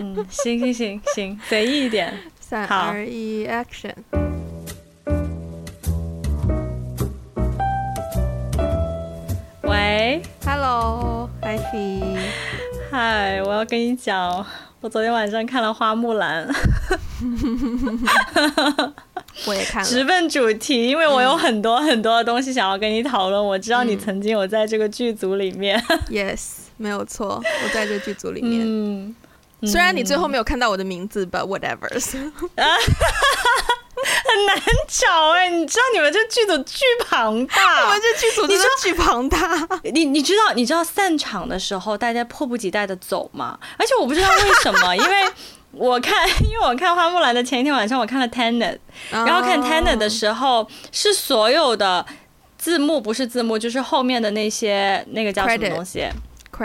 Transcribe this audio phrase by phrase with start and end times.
[0.00, 2.14] 嗯，行行行行，随意一点。
[2.40, 3.92] 三二一，Action！
[9.64, 12.16] 喂，Hello，Ivy，
[12.90, 14.46] 嗨，我要跟你讲，
[14.80, 16.48] 我昨天晚上看了《花木兰》。
[19.46, 23.38] 我也看了，直奔主题，因为我有很多很多的东西想要跟你讨论。
[23.38, 25.78] 嗯、我知道你曾经有在这个剧组里面。
[25.88, 28.62] 嗯、yes，没有错，我在这个剧组里面。
[28.64, 29.14] 嗯，
[29.66, 31.88] 虽然你最后没有看到我的名字、嗯、，but whatever。
[34.02, 34.56] 很难
[34.88, 39.68] 找哎、欸，你知道你们这剧组巨庞大，我们这剧组真的巨庞大。
[39.92, 43.58] 你你知道你知道散场的时候大家迫不及待的走吗？
[43.76, 45.30] 而且我不知道为什么， 因为。
[45.72, 48.76] 我看，因为我看《花木兰》的前一天晚上，我看了 Tenet，、
[49.12, 49.28] oh.
[49.28, 52.04] 然后看 Tenet 的时候，是所有的
[52.58, 56.10] 字幕不是字幕，就是后面的那些那个叫什么东西 credit,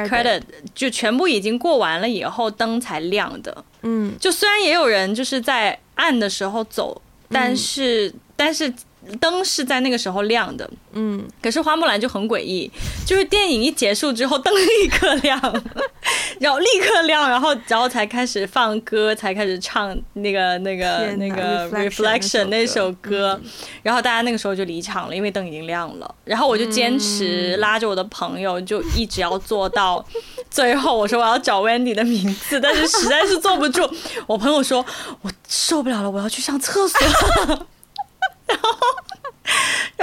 [0.04, 0.42] credit
[0.74, 3.64] 就全部已经过完了以后灯才亮的。
[3.84, 8.74] 嗯，就虽然也有人就是在暗的时候走，但是、嗯、但是。
[9.20, 12.70] 灯是在那个时候亮的，嗯，可是花木兰就很诡异，
[13.06, 15.40] 就是电影一结束之后灯立刻亮，
[16.40, 23.40] 然后立刻亮，然后然后才开始放歌，才开始唱那个那个那个 Reflection 那首歌，
[23.84, 30.04] 然后大家那个时候就离场了，因为灯已经亮了，然后我就坚持拉着我的朋友就一直要做到
[30.50, 33.90] 最后，我说我要找 Wendy 的名字，但是实在是坐不住，
[34.26, 34.86] 我朋友说
[35.22, 37.68] 我受不了了，我要去上厕所。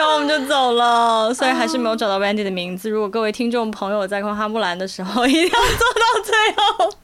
[0.03, 2.91] 然后，我们就走了，所以还是没有找到 Wendy 的名字。
[2.91, 6.97] 如果各位听众朋友在看花木兰的时候， 一定要做到最后。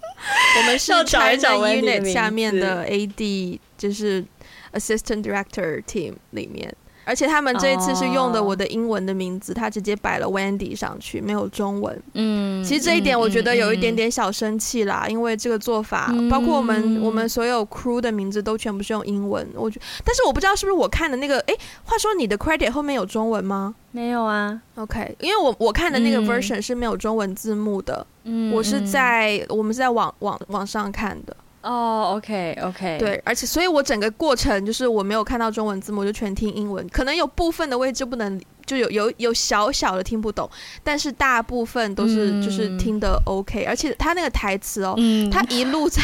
[0.59, 4.25] 我们是要找一找 Wendy 下面的 AD，就是
[4.73, 6.75] Assistant Director Team 里面。
[7.09, 12.03] 而且他们这一次是用的我的英文的名字，他直接摆了 Wendy 上去，没有中文。
[12.13, 19.49] 嗯，其实这一点我觉得有一点点小生气啦，因为这个做法，包括我们我们所有 crew 的名字都全部是用英文。
[19.55, 23.75] 我觉，但是我不知道是不是我看的那个，哎，话说你的 credit 后面有中文吗？
[23.91, 24.61] 没有啊。
[24.75, 28.07] OK，因为我我看的那个 version 是没有中文字幕的。
[28.25, 31.35] 嗯，我是在我们是在网网网上看的。
[31.61, 40.49] 哦、oh，OK OK，对，而且所以，我整个过程就是我没有看到中文字幕，我就全听英文，可能有部分的位置不能，就有有有小小的听不懂，
[40.85, 46.01] 但是大部分都是、嗯、就是听的 OK，而且他那个台词哦，嗯、他一路在，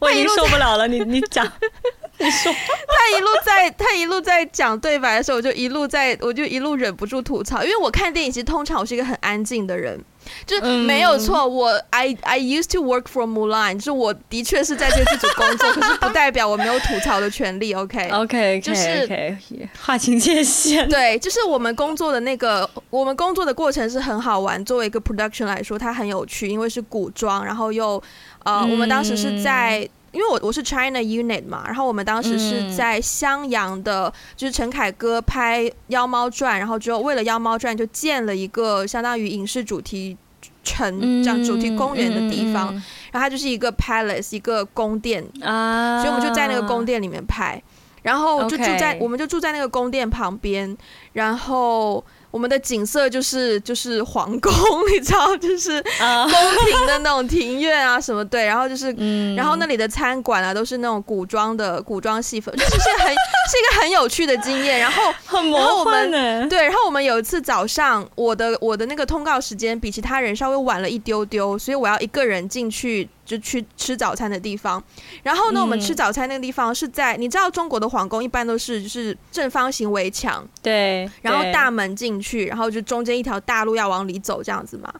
[0.00, 1.46] 我已经 受不了了，你你讲，
[2.18, 10.04] 你说，他一路在他一路在讲对白的时候，我就一路在我就一路忍不住吐槽，因为我看电影其实通常我是一个很安静的人。
[10.46, 17.72] 就是没有错，我 I I used to work for Mulan，就是我的确是在这个剧组工作，可是不代表我没有吐槽的权利。
[17.74, 19.36] OK OK，就是
[19.80, 20.88] 划清界限。
[20.88, 24.62] 对，就是我们工作的那个，我们工作的过程是很好玩。
[24.64, 28.02] 作为一个 production 来说，它很有趣，因为是古装，然后又
[28.44, 29.88] 呃，我们当时是在。
[30.12, 40.16] 因为我我是 China Unit 嘛，然后我们当时是在襄阳的，嗯、就是陈凯歌拍《妖猫传》，然后之后为了《妖猫传》就建了一个相当于影视主题
[40.64, 42.72] 城这样主题公园的地方，
[43.12, 47.62] 然后它就是一个 palace 一个宫殿啊，所以我们就在那个宫殿里面拍，
[48.02, 50.76] 然后就住在我们就住在那个宫殿旁边，
[51.12, 52.04] 然后。
[52.30, 54.52] 我们的景色就是就是皇宫，
[54.92, 58.92] 你知道，就是宫廷的那种庭院啊什么对，然后就是，
[59.34, 63.08] 然后那里的餐馆啊都是那种古装的古装戏份，就是很
[63.50, 64.78] 是一个很有趣的经验。
[64.78, 66.46] 然后很魔幻呢。
[66.48, 73.08] 对，然后我们有一次早上，我的我的那个通告时间比其他人稍微晚了一丢丢，所以我要一个人进去。
[73.30, 74.82] 就去吃早餐的地方，
[75.22, 84.92] 然后呢，我们吃早餐那个地方是在，你知道中国的皇宫一般都是就是正方形围墙，对，然后大门进去，然后就中间一条大路要往里走这样子嘛。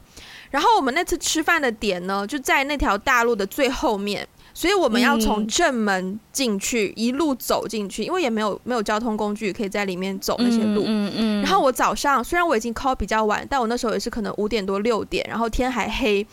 [0.49, 10.83] 然后我们那次吃饭的点呢，就在那条大路的最后面，所以我们要从正门进去，一路走进去，因为也没有没有交通工具可以在里面走那些路。
[10.85, 11.41] 嗯嗯。
[11.41, 16.25] 然后我早上虽然我已经 call 比较晚，但我那时候也是可能五点多六点，然后天还黑。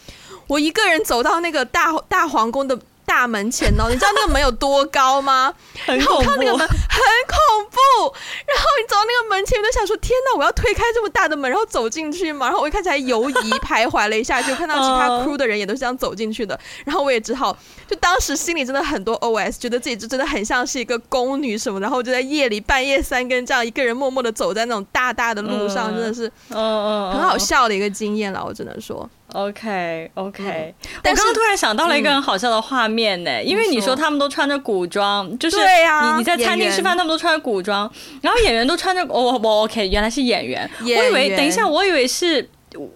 [0.49, 2.79] 我一个人走到那个大大皇宫的
[3.09, 5.53] 大门前哦，你知道那个门有多高吗？
[5.87, 8.15] 然后我看那个门很恐怖，
[8.47, 12.47] 然后你走到那个门前，我就想说：天哪，我要推开这么大的门，然后走进去嘛？
[12.47, 17.57] 然后我一开始还犹疑徘徊了一下，就看到其他 crew 的人也都是这样走进去的，然后我也只好，
[17.89, 29.09] 就当时心里真的很多 OS，觉得自己就真的很像是一个宫女什么，然后就在夜里半夜三更这样一个人默默的走在那种大大的路上，真的是嗯嗯很好笑的一个经验了，我只能说。
[29.35, 37.91] OK OK，但我刚刚突然想到了一个很好笑的画面呢，因为你说他们都穿着古装，就是你你在餐厅吃饭，他们都穿着古装，
[38.23, 42.49] 然后演员都穿着哦我 OK，原来是演员，我以为等一下，我以为是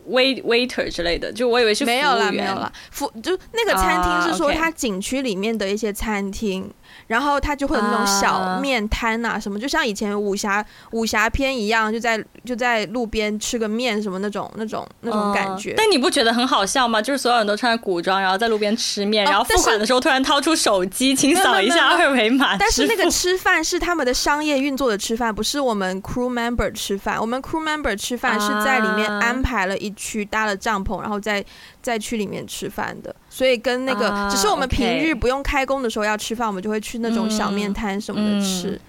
[0.08, 1.84] wait waiter 之类的，就我以为是。
[1.84, 6.70] 没有啦，没有啦，服就那个餐厅是说它景区里面的一些餐厅。
[7.06, 15.74] 然后他就会有那种小面摊啊，什么，就像以前武侠武侠片一样，就在就在路边吃个面什么那种那种那种感觉。
[15.76, 17.00] 但你不觉得很好笑吗？
[17.00, 22.56] 就是所有人都穿着古装，然后在路边吃面，然后付款的时候突然掏出手机，请扫一下二维码。
[22.56, 27.20] 但是那个吃饭是他们的商业运作的吃饭，不是我们 crew member 吃饭。
[27.20, 31.44] 我们 crew member 吃饭是在里面安排了一区搭了帐篷，然后在
[31.80, 33.14] 在去里面吃饭的。
[33.34, 38.72] 所以跟那个，只是我们平日不用开工的时候要吃饭，我们就会去那种小面摊什么的吃。
[38.72, 38.80] 嗯、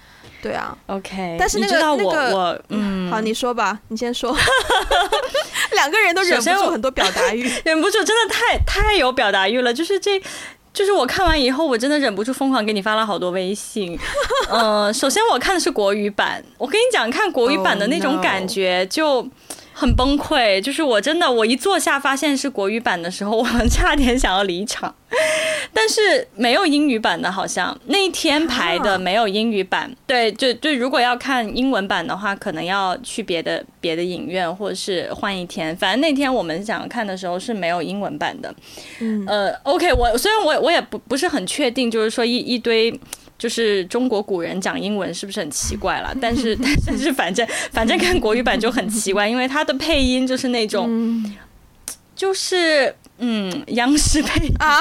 [0.42, 1.38] 对啊，OK。
[1.40, 4.36] 但是那个那个，嗯，好，你说吧，你先说。
[5.72, 9.74] 两个人都忍不住很多表达欲， 忍不住，真的太太有表达欲了。
[9.74, 10.22] 就是这，
[10.74, 13.98] 就是我看完以后，我真的忍不住疯狂给你发了好多微信。
[14.50, 19.26] 嗯、 呃，首先我看的是国语版，我跟你讲，看国语版的那种感觉就。
[19.84, 24.96] 很崩溃，就是我真的，我一坐下发现是国语版的时候，我 差点想要离场。
[25.74, 29.94] 但是没有英语版的，好像那一天排的没有英语版。
[30.08, 35.76] 对，就就如果要看英文版的话，可能要去别的别的影院，或者是换一天。
[35.76, 38.54] 反正那天我们想看的时候是没有英文版的。
[39.02, 42.98] 嗯，呃，OK，我虽然我我也不不是很确定，就是说一一堆。
[43.44, 46.16] 就是中国古人讲英文是不是很奇怪了？
[46.22, 46.58] 但是
[46.88, 51.36] 但是反正反正看国语版就很奇怪，因为它的配音就是那种，
[52.16, 54.80] 就是嗯，央视配啊，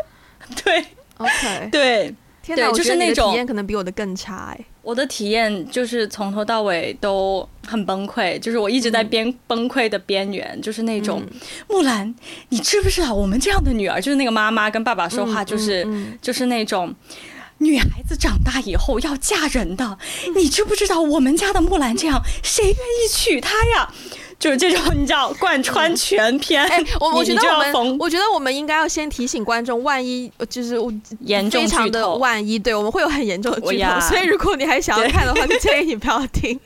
[0.64, 0.82] 对
[1.18, 4.64] ，OK，对，天哪，就是那种体验可能比我的更差哎。
[4.80, 11.22] 我的体验就是从头到尾都很崩溃，就是我一直在边崩溃的边缘，就是那种
[11.68, 12.14] 木兰，
[12.48, 15.86] 你知不知道我们这样的女儿，就是那个妈妈跟爸爸说话，就是
[16.22, 16.94] 就是那种。
[17.58, 19.98] 女孩子长大以后要嫁人的，
[20.34, 21.00] 你知不知道？
[21.00, 23.92] 我们家的木兰这样，谁愿意娶她呀？
[24.38, 26.64] 就是这种，你知道，贯穿全篇。
[26.64, 30.76] 哎，我我觉得我们，我觉得我们应该要先提醒观众，万一就是
[31.20, 34.00] 严重非常的万一，对，我们会有很严重的剧透。
[34.00, 36.58] 所以如果你还想要看的话，就建议你不要听，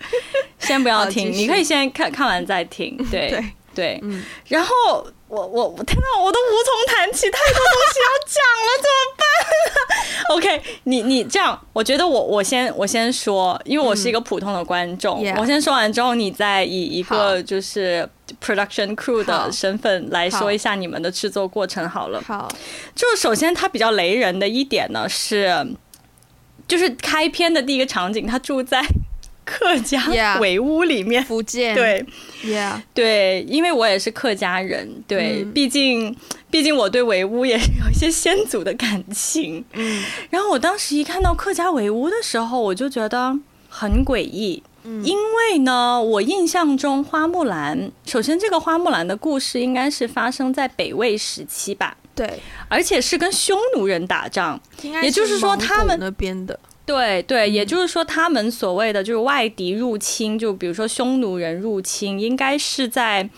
[0.59, 2.94] 先不要听，你可以先看看完再听。
[3.11, 3.44] 对 对
[3.75, 5.06] 对，嗯，然后。
[5.32, 9.25] 我我我天哪，我都无从谈起，太多东西要讲了， 怎么办
[10.37, 18.06] ？OK，你你这样，我觉得我我先我先说，因为我是一个普通的观众，嗯、我先说完之后，你再以一个就是
[18.44, 22.23] production crew 的身份来说一下你们的制作过程好了。
[22.26, 22.46] 好，
[22.94, 25.67] 就首先它比较雷人的一点呢是，
[26.69, 28.84] 就是开篇的第一个场景，他住在。
[29.44, 31.75] 客家围屋里面，福建。
[31.75, 32.05] 对
[32.44, 32.81] ，Yeah.
[32.94, 36.17] 对，因为我也是客家人，对，毕竟
[36.50, 54.61] 毕竟我对围屋也是有一些先祖的感情，嗯，然后我当时一看到客家围屋的时候，我就觉得很诡异，嗯，因为呢，我印象中花木兰，首先这个花木兰的故事应该是发生在北魏时期吧，对，而且是跟匈奴人打仗，
[55.03, 56.59] 也就是说他们那边的。
[56.84, 63.29] 对对，也就是说，他们所谓的就是外敌入侵，就比如说匈奴人入侵，应该是在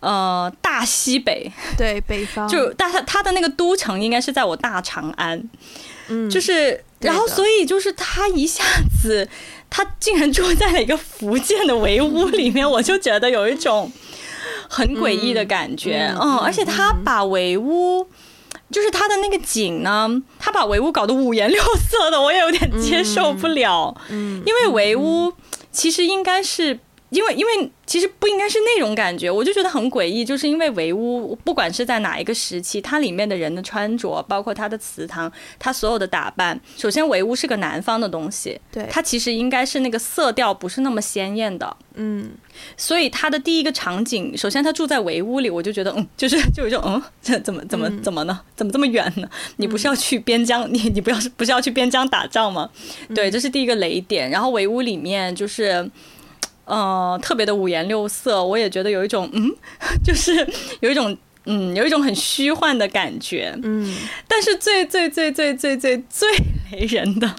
[0.00, 5.42] 呃大西北，对北方， 就大他他的那个都城应该是在我大长安，
[6.08, 8.62] 嗯，就是然后所以就是他一下
[9.02, 9.26] 子
[9.70, 13.90] 他竟然住在了一个福建的围屋里面， 我就觉得有一种
[14.68, 18.06] 很诡异的感觉，嗯，而且他把围屋。
[18.70, 23.94] 就是他的那个景呢，他把围屋搞得五颜六色的，我也有点接受不了。
[24.10, 25.32] 嗯，因为围屋
[25.72, 26.78] 其实应该是。
[27.10, 30.24] 因为，因为其实不应该是那种感觉，我就觉得很诡异。
[30.24, 42.30] 就是因为围屋，不管是在哪一个时期，它里面的人的穿着，包括它的祠堂，它所有的打扮，首先围屋是个南方的东西，对，它其实应该是那个色调不是那么鲜艳的，嗯，
[42.76, 48.40] 所以它的第一个场景，首先他住在围屋里，我就觉得，嗯，就是就有一种，嗯，这怎么怎么怎么呢？
[48.54, 49.28] 怎么这么远呢？
[49.56, 50.72] 你不是要去边疆？
[50.72, 52.70] 你你不要是不是要去边疆打仗吗？
[53.12, 54.30] 对，这是第一个雷点。
[54.30, 55.90] 然后围屋里面就是。
[56.70, 59.50] 呃，特别的五颜六色，我也觉得有一种 嗯，
[60.04, 60.46] 就是
[60.78, 63.52] 有一种嗯，有一种很虚幻的感觉。
[63.62, 63.96] 嗯，
[64.28, 66.28] 但是最最最最最最最
[66.70, 67.34] 雷人的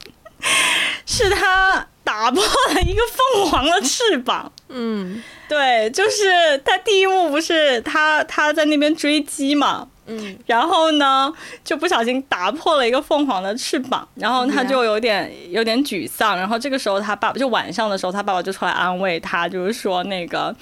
[1.07, 3.01] 是，他打破了一个
[3.33, 4.51] 凤凰的翅膀。
[4.67, 9.87] 嗯，对，就是他第一幕不是他他在那边追击嘛。
[10.11, 11.31] 嗯，然后呢，
[11.63, 16.35] 就不小心打破了一个凤凰的翅膀，然后他就有点有点沮丧。
[16.35, 20.55] 然后这个时候，他爸爸就晚上的时候，他爸爸就出来安慰他，就是说那个，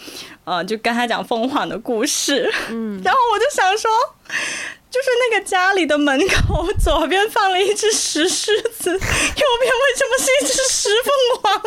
[0.43, 2.49] 呃，就跟他讲凤凰的故事。
[2.69, 3.89] 嗯， 然后我就想说，
[4.91, 11.61] 就是那个家里的门口左边放了一只石狮子， 右边为什么是一只石凤凰？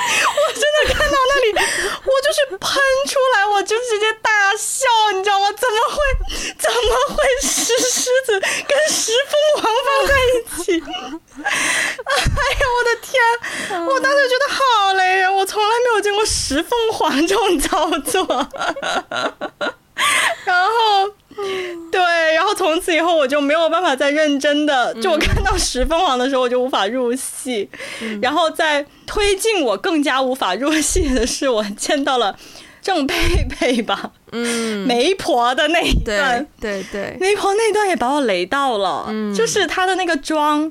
[0.00, 5.52] 我真的看到那里，我就是喷出来，我就直接大笑，你知道吗？
[5.52, 5.98] 怎么会，
[6.58, 10.28] 怎么会石狮子跟石凤凰放在一
[10.64, 10.80] 起？
[11.44, 13.12] 哎呀，我的天！
[13.86, 18.48] 我当时觉得好雷人，我从来没有见过石凤凰这种操作。
[20.44, 20.70] 然后。
[21.90, 22.00] 对，
[22.34, 27.66] 然后从此以后我就没有办法再认真的，就我看到石凤凰的时候我就无法入戏，
[28.02, 32.36] 嗯、然后在推进我更加无法入戏的是我见到了
[32.82, 40.70] 郑佩佩吧，嗯，媒婆的那一段，对对，媒婆那段也把我雷到了，嗯，就是她的那个妆。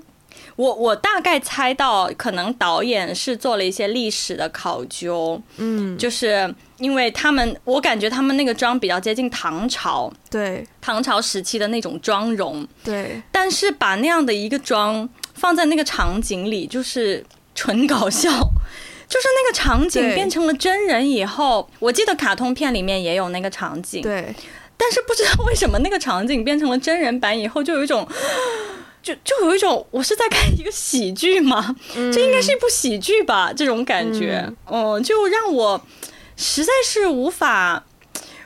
[0.55, 18.29] 我我大概猜到，可能导演是做了一些历史的考究，嗯，就是因为他们，我感觉他们那个妆比较接近唐朝，对，唐朝时期的那种妆容，对，但是把那样的一个妆放在那个场景里，就是纯搞笑，
[19.07, 24.33] 就是那个场景变成了真人以后，我记得卡通片里面也有那个场景，对，
[24.75, 28.07] 但是不知道为什么那个场景变成了真人版以后，就有一种。
[29.01, 31.73] 就就有一种我是在看一个喜剧吗？
[31.95, 33.49] 嗯、这应该是一部喜剧吧？
[33.55, 35.81] 这种感觉，嗯，嗯，就让我
[36.39, 37.83] 实在是无法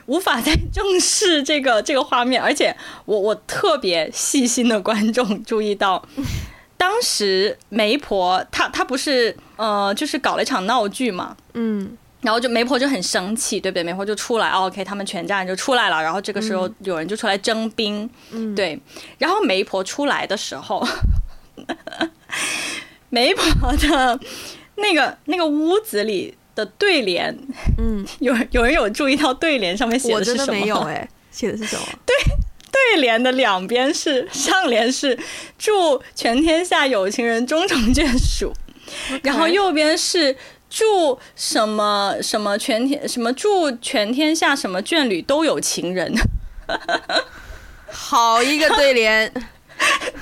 [0.06, 2.42] 无法再正视这个这个画面。
[2.42, 6.06] 而且我我特别细心的观众注意到，
[6.76, 11.96] 当时媒婆她她不是呃就是搞了一场闹剧嘛，嗯。
[12.20, 13.82] 然后就媒婆就很生气，对不对？
[13.82, 16.02] 媒婆就出来，OK，他们全家人就出来了。
[16.02, 18.80] 然后这个时候有人就出来征兵，嗯、对。
[19.18, 20.82] 然后媒婆出来的时候，
[23.10, 24.18] 媒婆的
[24.76, 27.36] 那个那个屋子里的对联，
[27.78, 30.52] 嗯， 有有人有注意到对联上面写的是什么？
[30.52, 31.82] 没有哎，写的是什么？
[32.06, 32.14] 对，
[32.72, 35.18] 对联的两边是上联是
[35.58, 38.52] 祝全天下有情人终成眷属
[39.22, 40.36] 然后右边是。
[40.76, 46.12] 祝什么什么全天什么祝全天下什么眷侣都有情人，
[47.86, 49.32] 好一个对联，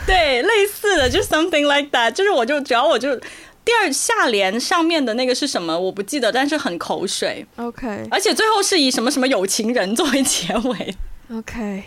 [0.07, 3.19] 对，类似的就 something like that，就是我就只要我就
[3.65, 10.95] 第二下联上面的那个是什么我不记得，但是很口水，OK，而且最后是以什么什么有情人作为结尾
[11.33, 11.85] ，OK。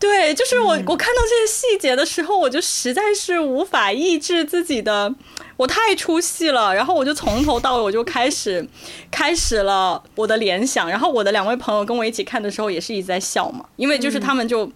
[0.00, 5.12] 对，就是我，我看到这些细节的时候，我就实在是无法抑制自己的，
[5.56, 6.72] 我太出戏了。
[6.72, 8.64] 然后我就从头到尾我就开始，
[9.10, 10.88] 开始了我的联想。
[10.88, 14.70] 然后我的两位朋友跟我一起看的时候，也是一直在笑嘛，因为就是他们就，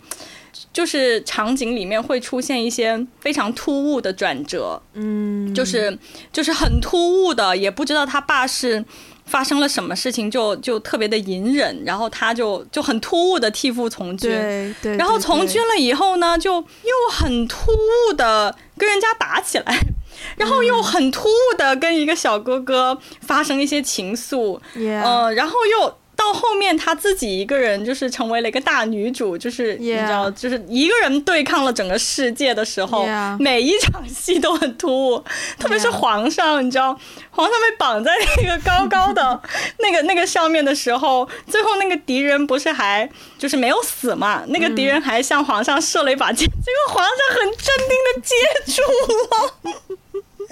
[0.73, 5.99] 就是场景里面会出现一些非常突兀的转折，嗯，就是
[6.33, 8.85] 就是很突兀的，也不知道他爸是。
[9.25, 19.79] 发生了什么事情就就特别的隐忍，然后他就就很突兀的替父从军，对对，然后从军了以后呢，就又很突兀的跟人家打起来，
[20.37, 25.97] 然后又很突兀的跟一个小哥哥发生一些情愫，嗯，然后又。
[26.15, 33.05] 到后面，她自己一个人就是成为了一个大女主，就是你知道，就是一个人对抗了整个世界的时候，
[33.41, 35.25] 每一场戏都很突兀，
[35.59, 36.97] 特别是皇上，你知道，
[37.31, 39.43] 皇上被绑在那个高高的
[39.79, 44.45] 那个 那个上面的时候，最后那个敌人不是还就是没有死嘛？
[44.49, 48.35] 那个敌人还向皇上射了一把箭，结果皇上很镇定的接
[48.75, 49.99] 住了。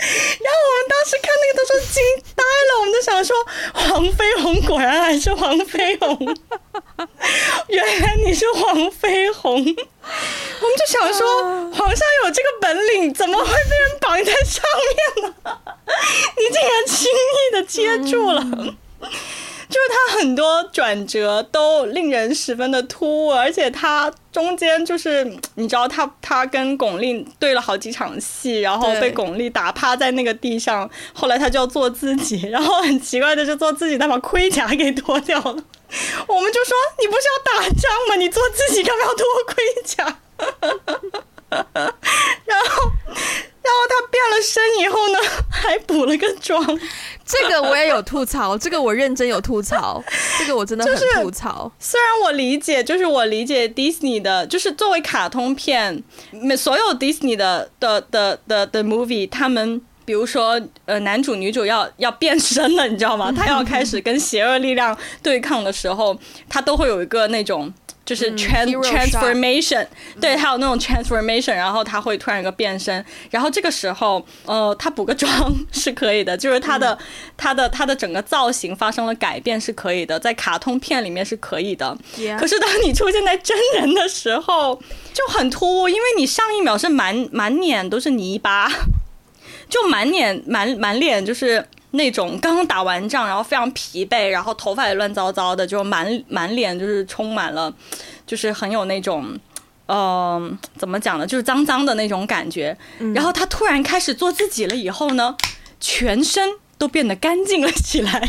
[0.41, 2.03] 然后我们当时看那个都说惊
[2.35, 3.37] 呆了，我们都想说
[3.75, 6.37] 黄飞鸿果然还是黄飞鸿，
[7.69, 14.63] 原来你是黄飞鸿， 我们就想说皇上有这个本领，怎么会被人绑在上
[15.21, 15.35] 面呢？
[16.39, 18.75] 你竟然轻易的接住了。
[19.71, 25.25] 就是他很多转折都令人十分的突兀，而且他中间就是
[25.55, 35.65] 你知道他他跟巩俐对了好几场戏，然后被巩俐打趴在那个地上，后来他就要做自己，然后很奇怪的就做自己，他把盔甲给脱掉了。
[36.29, 38.17] 我们就说你不是要打仗吗？
[38.17, 40.19] 你做自己干嘛要脱盔甲？
[42.45, 42.93] 然后
[43.63, 45.19] 然后他变了身以后呢，
[45.51, 46.65] 还补了个妆。
[47.25, 50.03] 这个我也有吐槽， 这个我认真有吐槽，
[50.39, 51.71] 这个我真的很吐槽。
[51.79, 56.03] 虽然我理解，就是我理解 Disney 的，就是作为卡通片，
[56.57, 63.31] 所有 Disney 的的的的的 movie，他们比如说呃男主女主要要变身了，你知道吗？
[63.31, 67.73] 他要开始跟邪恶力量对抗的时候，他都会有一个那种。
[68.11, 69.87] 就是 trans transformation，
[70.21, 76.99] 对，还有那种 transformation，然后他会突然一个变身，然后这个时候，呃，他补个妆是可以的，就是他的
[77.37, 81.97] 他的他的整个造型发生了改变是可以的，在卡通片里面是可以的。
[82.37, 84.75] 可是当你出现在真人的时候，
[85.15, 88.69] 就很突兀，因为你上一秒是满满脸都是泥巴，
[89.69, 97.73] 就满脸满满脸就是那种刚刚打完仗，然后非常疲惫，然后头发也乱糟糟的，就满满脸就是充满了，
[98.27, 99.27] 就是很有那种，
[99.87, 102.77] 嗯、呃，怎么讲呢，就是脏脏的那种感觉。
[103.13, 105.37] 然后他突然开始做自己了以后呢，
[105.81, 108.29] 全身都变得干净了起来，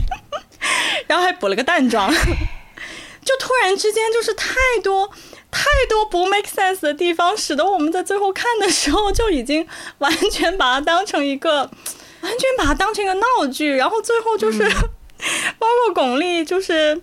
[1.06, 2.12] 然后还补了个淡妆，
[3.24, 5.08] 就突然之间就是太多
[5.52, 9.68] 太多不 make sense 的地方，使得我们在最后看的时候就已经
[10.00, 11.70] 完全把它当成一个。
[12.22, 14.72] 完全把它当成一个闹剧，然后最后就是，嗯、
[15.60, 17.00] 包括巩俐，就是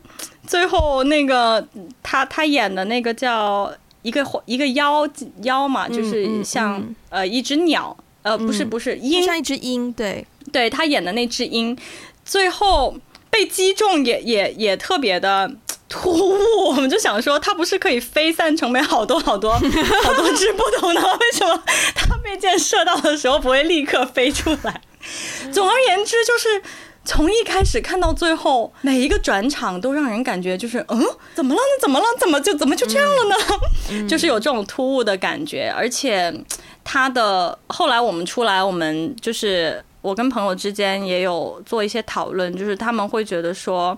[0.47, 1.67] 最后那个
[2.03, 3.73] 她她演的那个叫
[4.03, 5.09] 一个一个妖
[5.43, 10.27] 妖嘛，就是像、呃一只鸟，呃不是不是鹰，像一只鹰，对。
[10.51, 11.77] 对，她演的那只鹰，
[12.25, 12.97] 最后
[13.29, 15.51] 被击中也也也特别的
[15.91, 19.53] 突兀，我们就想说，他不是可以飞散成为好多好多
[20.05, 21.63] 好多只不同的，为什么
[21.95, 24.81] 他被箭射到的时候不会立刻飞出来？
[25.53, 26.62] 总而言之，就是
[27.05, 31.03] 从一开始看到最后，每一个转场都让人感觉就是，嗯，
[31.35, 31.81] 怎么了呢？
[31.81, 32.07] 怎么了？
[32.19, 34.09] 怎么就怎么就这样了呢？
[34.09, 36.33] 就是有这种突兀的感觉，而且
[36.85, 43.97] 他的后来我们出来，我们就是我跟朋友之间也有做一些讨论，就是他们会觉得说，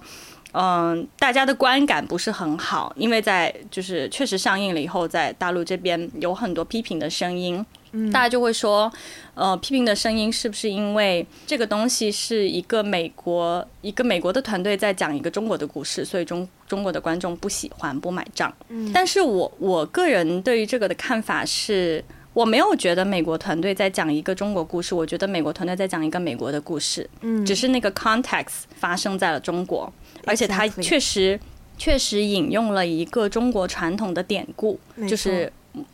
[0.52, 7.64] 嗯，大家的观感不是很好，因为在就是确实上映了以后，在大陆这边有很多批评的声音。
[8.12, 8.92] 大家就会说，
[9.34, 18.52] 呃，批评的声音是不是因为这个东西是一个美国一个美国的团队在讲一个中国的故事，所以中中国的观众不喜欢不买账。
[18.68, 27.08] 嗯，但是我我个人对于这个的看法是，我没有觉得美国团队在讲一个中国故事，我觉得美国团队在讲一个美国的故事。
[27.22, 29.92] 嗯，只是那个 context 发生在了中国，
[30.26, 31.38] 而且它确实
[31.76, 34.78] 确实引用了一个中国传统的典故，
[35.08, 35.52] 就是。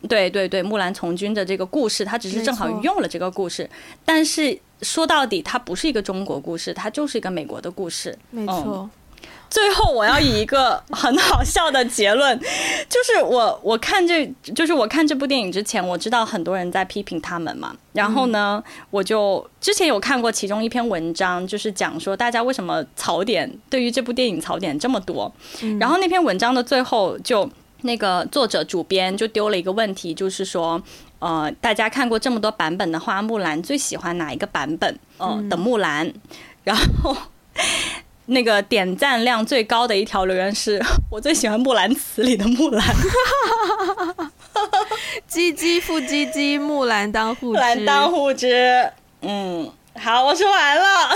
[0.09, 3.69] 对对对，木兰从军的这个故事，它只是正好用了这个故事，
[4.05, 8.17] 但是说到底，它不是一个中国故事，它就是一个美国的故事。
[8.31, 8.65] 没错。
[8.67, 8.91] 嗯，
[9.49, 12.39] 最后我要以一个很好笑的结论，
[12.89, 25.33] 就是我我看这就是我看这部电影之前，我知道很多人在批评他们嘛，然后呢，我就之前有看过其中一篇文章，就是讲说大家为什么槽点对于这部电影槽点这么多，
[25.79, 27.49] 然后那篇文章的最后就。
[27.87, 30.83] 那个作者主编就丢了一个问题，就是说，
[31.21, 34.99] 呃，大家看过这么多版本的花木兰，最喜欢哪一个版本？
[35.17, 36.13] 呃，的木兰。
[36.65, 37.17] 然后
[38.27, 42.85] 那个点赞量最高的一条留言是我最喜欢《木兰辞》里的木兰。
[45.31, 47.59] 唧唧复唧唧，木兰当户织。
[47.59, 48.91] 木兰当户织。
[49.23, 51.15] 嗯，好，我说完了。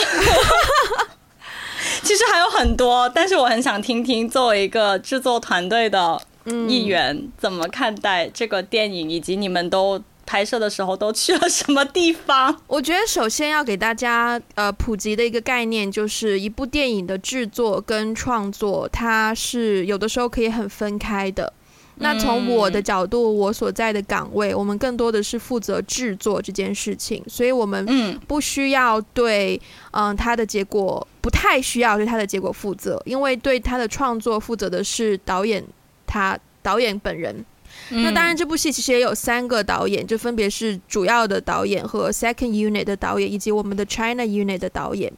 [2.02, 6.20] 其实还有很多，但是我很想听听作为一个制作团队的。
[6.68, 12.56] 议员怎么看待这个电影，以及你们都拍摄的时候都去了什么地方？
[12.68, 21.52] 我觉得首先要给大家呃普及的一个概念，就是一部电影的制作跟创作，它是有的时候可以很分开的。
[21.96, 35.62] 那从我的角度，我所在的岗位，我们更多的是负责制作这件事情，所以我们不需要对嗯它的结果不太需要对它的结果负责，因为对它的创作负责的是导演。
[36.10, 37.44] 他导演本人，
[37.90, 45.12] 那当然这部戏其实也有三个导演，就分别是主要的导演和 second unit 的导演，以及我们的 China unit 的导演。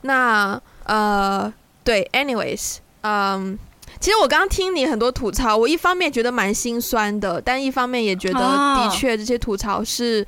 [0.00, 1.52] 那呃，
[1.84, 3.58] 对，anyways，嗯，
[4.00, 10.26] 其实我刚刚听你很多吐槽，我一方面觉得蛮心酸的，但一方面也觉得的确这些吐槽是。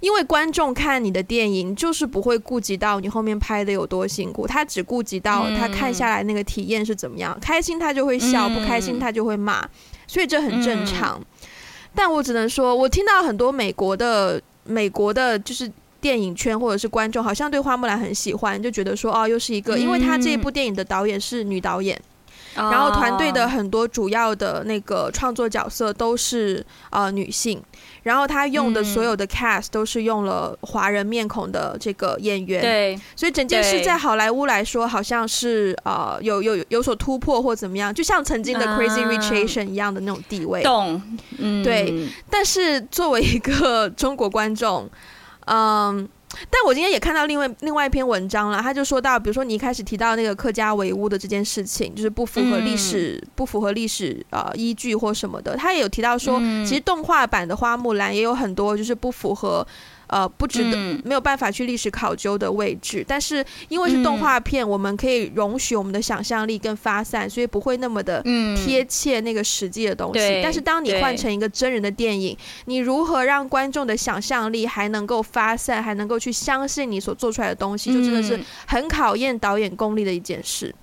[0.00, 9.62] 因为观众看你的电影，就是不会顾及到你后面拍的有多辛苦，他只顾及到他看下来那个体验是怎么样，嗯、开心他就会笑，不开心他就会骂，
[10.06, 11.20] 所以这很正常。
[11.20, 11.48] 嗯、
[11.94, 22.00] 但我只能说，我听到很多美国的美国的，就是电影圈或者是观众，好像对花木兰很喜欢，就觉得说，哦，又是一个，因为他这一部电影的导演是女导演。
[22.54, 27.62] 然后团队的很多主要的那个创作角色都是呃女性，
[28.02, 41.00] 然后他用的所有的 cast 都是用了华人面孔的这个演员，对，所以整件事在好莱坞来说好像是呃有有有所突破或怎么样，就像曾经的 Crazy Rich Asian 一样的那种地位，懂，
[41.38, 42.08] 嗯，对。
[42.28, 44.90] 但是作为一个 中国观众，
[45.46, 46.08] 嗯。
[46.48, 55.56] 但我今天也看到另外另外一篇文章了，他就说到，比如说你一开始提到那个客家围屋的这件事情，就是不符合历史，不符合历史呃依据或什么的。
[55.56, 59.66] 他也有提到说，其实动画版的花木兰也有很多就是不符合
[60.10, 63.04] 呃不值得、嗯、没有办法去历史考究的位置。
[63.08, 68.22] 但是因为是动画片，嗯、我们可以容许我们的想象力更发散，所以不会那么的
[68.54, 70.20] 贴切那个实际的东西。
[70.20, 80.74] 嗯、但是当你换成一个真人的电影，你如何让观众的想象力还能够发散，还能够去相信你所做出来的东西，就真的是很考验导演功力的一件事。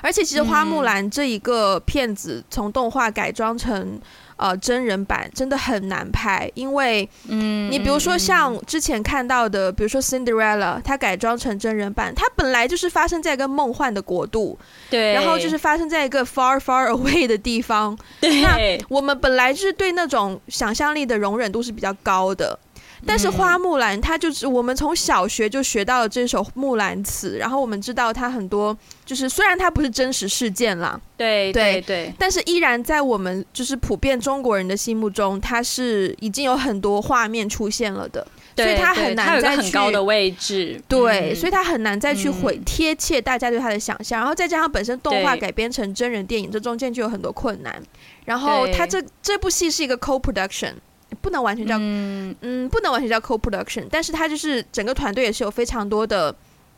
[0.00, 4.00] 而且，其实《花木兰》这一个片子从动画改装成
[4.38, 22.58] 呃真人版，真的很难拍，因为嗯，你比如说像之前看到的，比如说《Cinderella》，它改装成真人版，它本来就是发生在一个梦幻的国度，对，然后就是发生在一个 far far away 的地方，对，那我们本来就是对那种想象力的容忍度是比较高的。
[23.06, 47.80] 但是花木兰，它就是我们从小学就学到了这首木兰辞，然后我们知道它很多，就是虽然它不是真实事件啦，对对对，但是依然在我们就是普遍中国人的心目中，它是已经有很多画面出现了的，所以它很难再去很高的位置，对，所以它很难再去毁贴切大家对它的想象，然后再加上本身动画改编成真人电影，这中间就有很多困难，
[48.24, 50.72] 然后它这这部戏是一个 co-production。
[51.20, 56.34] 不能完全叫嗯，嗯，不能完全叫 co-production，但是它就是整个团队也是有非常多的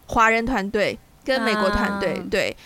[0.07, 2.57] 华人团队跟美国团队，啊、对，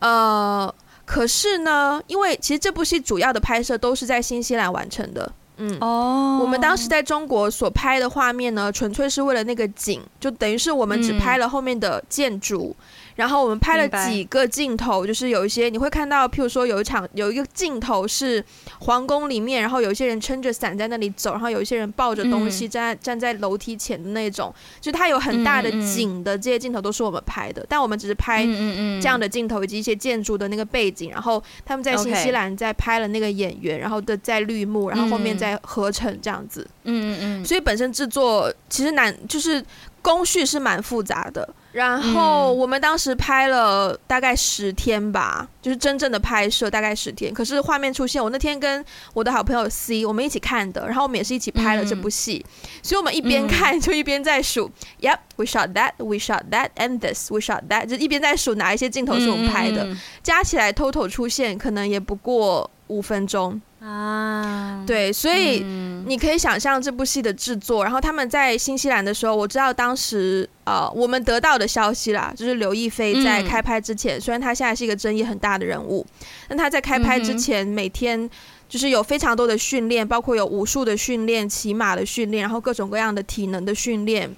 [0.00, 12.76] 呃，可是呢，因为其实这部戏主要的拍摄都是在新西兰完成的，嗯，哦，我们当时在中国所拍的画面呢，纯粹是为了那个景，就等于是我们只拍了后面的建筑。
[12.78, 12.84] 嗯
[13.16, 18.44] 然后我们拍了几个镜头，就是有一些你会看到，譬如说有一场有一个镜头是
[18.80, 39.64] 皇宫里面，然后有一些人撑着伞在那里走，然后有一些人抱着东西站、嗯、站在楼梯前的那种，就它有很大的景的这些镜头都是我们拍的，但我们只是拍这样的镜头以及一些建筑的那个背景，然后他们在新西兰在拍了那个演员，然后的在绿幕，然后后面再合成这样子，嗯嗯嗯，所以本身制作其实难，就是
[40.02, 41.48] 工序是蛮复杂的。
[41.76, 47.34] 然后我们当时拍了大概十天吧，就是真正的拍摄大概十天。
[47.34, 52.42] 可是画面出现，我那天跟我的好朋友 C，我们一起看的，然后我们也是一起拍了这部戏，
[52.82, 54.70] 所以我们一边看就一边在数
[55.02, 59.86] ，Yep，we shot that，we shot that，and this，we shot that，就一边在数哪一些镜头是我们拍的，
[60.22, 63.60] 加起来 total 出现可能也不过五分钟。
[63.80, 65.60] 啊，对，所以
[66.06, 67.84] 你可以想象这部戏的制作。
[67.84, 76.04] 然后他们在新西兰的时候，我知道当时呃，我们得到的消息啦，就是刘亦菲在开拍之前，虽然她现在是一个争议很大的人物，
[76.48, 78.28] 但她在开拍之前每天
[78.68, 84.34] 就是有非常多的训练，包括有武术的训练、骑马的训练，然后各种各样的体能的训练。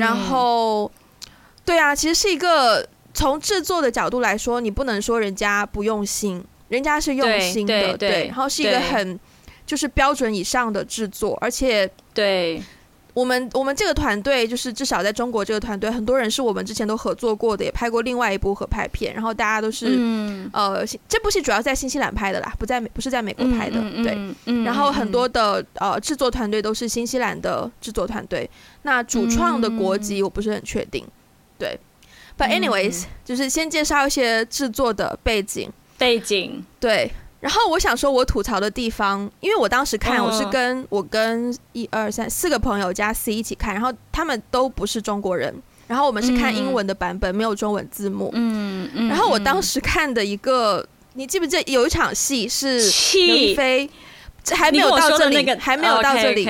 [0.00, 0.90] 然后，
[1.64, 6.44] 对啊，其实是一个从制作的角度来说，你不能说人家不用心。
[6.72, 9.20] 人家是用心的，对，对，对，然后是一个很
[9.64, 12.60] 就是标准以上的制作，而且对。
[13.14, 28.48] 我们我们这个团队，就是至少在中国这个团队，很多人是我们之前都合作过的，也拍过另外一部合拍片，然后大家都是、嗯、呃，这部戏主要在新西兰拍的啦，不在美不是在美国拍的，嗯、对、嗯，然后很多的呃制作团队都是新西兰的制作团队，
[28.84, 31.06] 那主创的国籍我不是很确定，
[31.58, 31.78] 对
[32.38, 35.70] ，But anyways，、嗯、就是先介绍一些制作的背景。
[36.02, 45.54] 背景对，然后我想说，我吐槽的地方，因为我当时看，我是跟我跟一二三四个朋友加 C 一起看，然后他们都不是中国人，
[45.86, 48.30] 然后我们是看英文的版本，没有中文字幕。
[48.34, 49.08] 嗯嗯。
[49.08, 50.84] 然后我当时看的一个，
[51.14, 52.78] 你记不记得有一场戏是
[53.26, 53.88] 刘亦菲，
[54.50, 56.44] 还没有到这里，还没有到这里。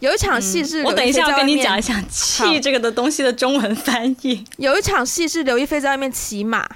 [0.00, 4.42] 有一场戏是，我等一下要跟你讲一下“气”这个的东西的中文翻译。
[4.56, 6.66] 有一场戏是刘亦菲在外面骑马。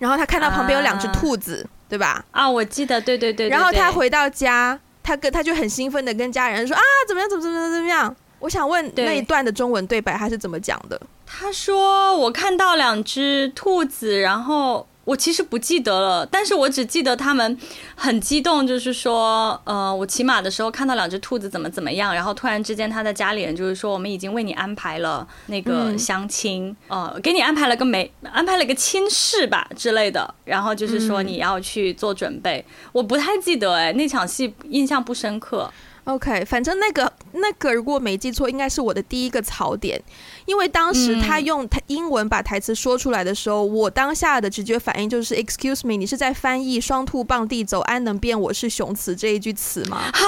[0.00, 2.24] 然后他看到旁边有两只兔子，啊、对吧？
[2.32, 3.48] 啊，我记得，对对对，对。
[3.48, 8.16] 然后他回到家，他跟他就很兴奋的跟家人说啊，怎么样，怎么怎么怎么样？
[8.40, 11.00] 我想问那一段的中文对白他是怎么讲的？
[11.24, 14.86] 他说我看到两只兔子，然后。
[15.04, 17.58] 我其实不记得了，但是我只记得他们
[17.96, 32.64] 很激动，就是说，呃，我骑马的时候看到两只兔子怎么怎么样，然后突然之间他的家里人就是说，我们已经为你安排了那个相亲，呃，给你安排了个媒，安排了个亲事吧之类的，然后就是说你要去做准备。
[32.92, 35.70] 我不太记得，哎，那场戏印象不深刻。
[36.04, 40.02] OK，反正那个那个，如果没记错，应该是我的第一个槽点，
[40.46, 49.98] 因为当时他用他英文把台词说出来的时候，嗯，我当下的直觉反应就是 “Excuse me”，你是在翻译“双兔傍地走，安能辨我是雄雌”这一句词吗？
[49.98, 50.20] 啊！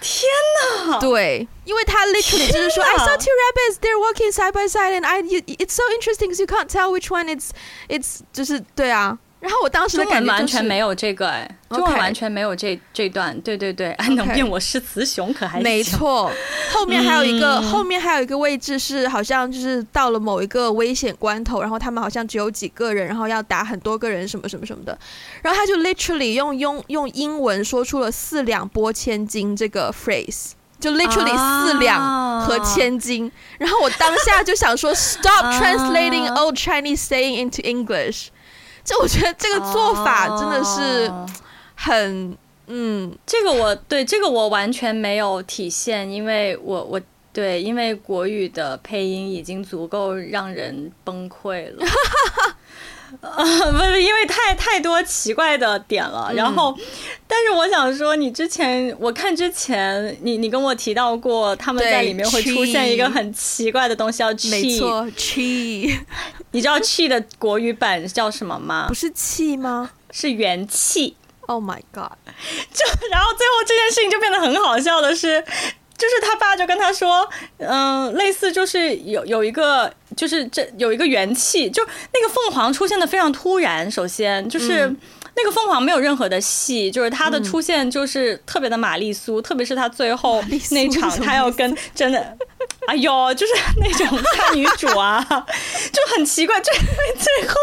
[0.00, 0.22] 天
[0.88, 0.98] 哪！
[1.00, 5.82] 对，因为他 literally 就是说 “I saw two rabbits, they're walking side by side, and I it's so
[5.98, 7.50] interesting because you can't tell which one it's
[7.88, 9.18] it's 就是对啊。
[9.46, 15.62] 然后我当时的感觉、就是、完全没有这个哎、欸，中文完全没有这这段，对对对，安能辨我是雌雄可还行？
[15.62, 16.32] 没错，
[16.74, 24.98] 后面还有一个、嗯、后面还有一个位置是好像就是到了某一个危险关头，然后他们好像只有几个人，然后要打很多个人什么什么什么的，
[25.42, 30.50] 然后他就 literally 用用用英文说出了四两拨千斤这个 phrase。
[30.78, 38.26] 就 literally 四两和千金，啊、然后我当下就想说， stop translating old Chinese saying into English。
[38.86, 41.12] 就我觉得这个做法真的是
[41.74, 47.00] 很，嗯，这个我对这个我完全没有体现，因为我我
[47.36, 51.84] 对，因为国语的配音已经足够让人崩溃了。
[53.20, 56.32] 呃，不是，因为太太多奇怪的点了。
[56.32, 56.84] 然后，嗯、
[57.26, 64.50] 但是我想说，你之前我看之前，你你跟我提到过，他们在里面会出现一个很奇怪的东西，叫 “chi”。
[64.50, 65.98] 没错，“chi”。
[66.52, 68.86] 你知道 “chi” 的国语版叫什么吗？
[68.88, 69.90] 不是气吗？
[70.10, 71.14] 是元气。
[71.42, 72.16] Oh my god！
[72.72, 75.44] 就然后最后这件事情就变得很好笑的是。
[75.96, 77.28] 就是他爸就跟他说，
[77.58, 81.82] 嗯、呃，类似就是有有一个，就是这有一个元气，就
[82.12, 83.90] 那个凤凰出现的非常突然。
[83.90, 84.94] 首先就是
[85.34, 92.36] 那个凤凰没有任何的戏，就是他的出现就是特别的玛丽苏，特别是他最后那场他要跟真的，
[92.86, 97.54] 哎呦，就是那种大女主啊，就很奇怪，就因为最后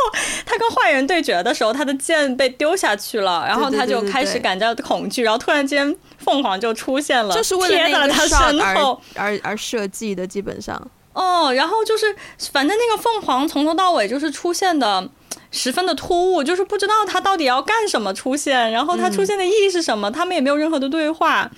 [0.45, 5.95] 他跟坏人对决的时候，他的剑被丢下去了，然后他就开始感到恐惧，然后突然间。
[6.23, 10.81] 凤凰就出现了，就是为了那个 shot 而而而设计的，基本上。
[11.12, 12.15] 哦，然后就是，
[12.53, 15.05] 反正那个凤凰从头到尾就是出现的
[15.51, 21.51] 十分的突兀，就是不知道他到底要干什么出现，然后他出现的意义是什么，他们也没有任何的对话。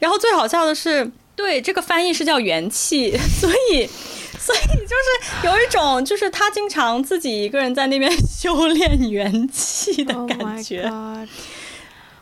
[0.00, 1.08] 然后最好笑的是，
[1.40, 3.88] 对，这个翻译是叫元气，所以，
[4.38, 10.82] 所以就是有一种，就是他经常自己一个人在那边 修炼元气的感觉。
[10.82, 11.26] Oh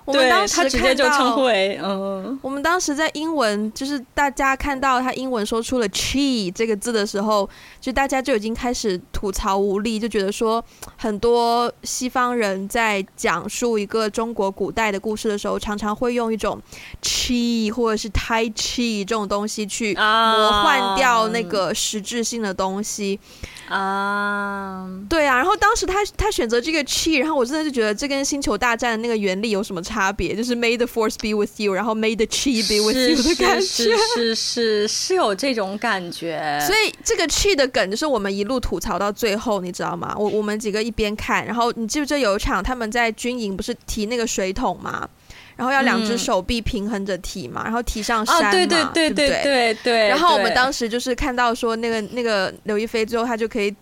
[0.08, 10.64] 我们当时看到，直接就称呼为嗯，我们当时在英文，就是大家看到他英文说出了 “chi” 这个字的时候，就大家就已经开始吐槽无力，就觉得说
[10.96, 16.58] 很多西方人在讲述一个中国古代的故事的时候，常常会用一种
[17.02, 23.20] “chi” 或者是 “tai chi” 这种东西去魔幻掉那个实质性的东西。
[23.22, 30.34] 啊，uh, 对啊，然后当时他他选择这个 chi，然后我真的就觉得这跟星球大战的那个原理有什么差别？
[30.34, 36.58] 就是 May the force be with you，然后 May the chi be with you 的感觉，是是是是，是有这种感觉。
[36.66, 40.14] 所以这个 chi 的梗就是我们一路吐槽到最后，你知道吗？
[40.18, 45.08] 我我们几个一边看，然后你记不记得有一场他们在军营不是提那个水桶吗？
[45.58, 50.08] 然后要两只手臂平衡着提嘛，嗯、然后提上山嘛，对对对对对对对。
[50.08, 53.76] 然后我们当时就是看到说那个那个刘亦菲最后她就可以。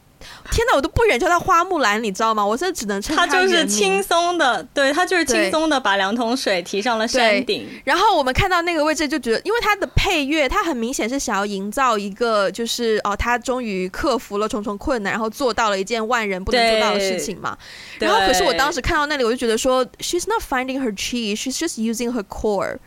[0.50, 2.44] 天哪，我都不忍叫他花木兰，你知道吗？
[2.44, 3.26] 我现在只能称他。
[3.26, 7.66] 他就是轻松的，对他就是轻松的把两桶水提上了山顶。
[7.84, 17.56] 然后我们看到那个位置，就觉得，因为他的配乐，他很明显是想要营造一个，就是哦，他终于克服了重重困难，然后做到了一件万人不能做到的事情嘛。
[17.98, 22.78] 然后，可是我当时看到那里，我就觉得说，She's not finding her chi, she's just using her core。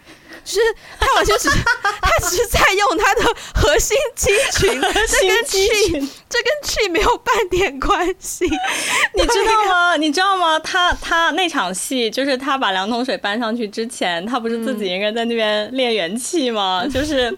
[0.50, 1.58] 就是他好像只是
[2.02, 8.46] 他只是在用他的核心肌群， 这跟 chi 这跟 chi 没有半点关系，
[9.14, 9.96] 你知道吗？
[9.98, 10.60] 你知道吗？
[10.60, 16.82] 他他那场戏就是他把两桶水搬上去之前，他不是自己一个人在那边练元气吗？
[16.84, 17.36] 嗯、就是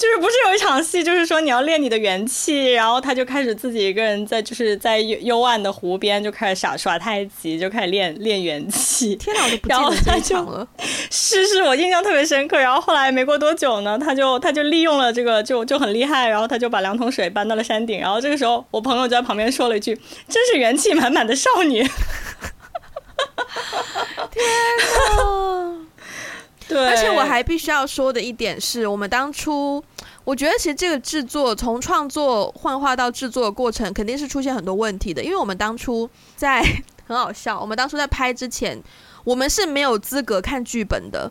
[0.00, 9.14] 就是不是有一场戏，就是说你要练你的元气，然后他就开始自己一个人在就是在幽幽暗的湖边就开始耍耍太极，就开始练练元气。
[9.16, 10.66] 天哪，我都不记得这场了。
[11.10, 12.58] 是是，我印象特别深刻。
[12.58, 18.00] 然后后来没过多久呢，他就他就利用了这个就就很厉害，然后他就把两桶水搬到了山顶。
[18.00, 19.94] 然后这个时候，我朋友就在旁边说了一句
[20.26, 21.82] ：“真是元气满满的少女。”
[24.32, 24.44] 天
[25.18, 25.79] 哪！
[26.70, 29.82] 对，而且我还必须要说的一点是，我们当初
[30.24, 36.62] 我觉得其实这个制作从创作幻化到制作的过程，肯定是出现很多问题的，因为我们当初在
[37.06, 38.80] 很好笑，我们当初在拍之前，
[39.24, 41.30] 我们是没有资格看剧本的。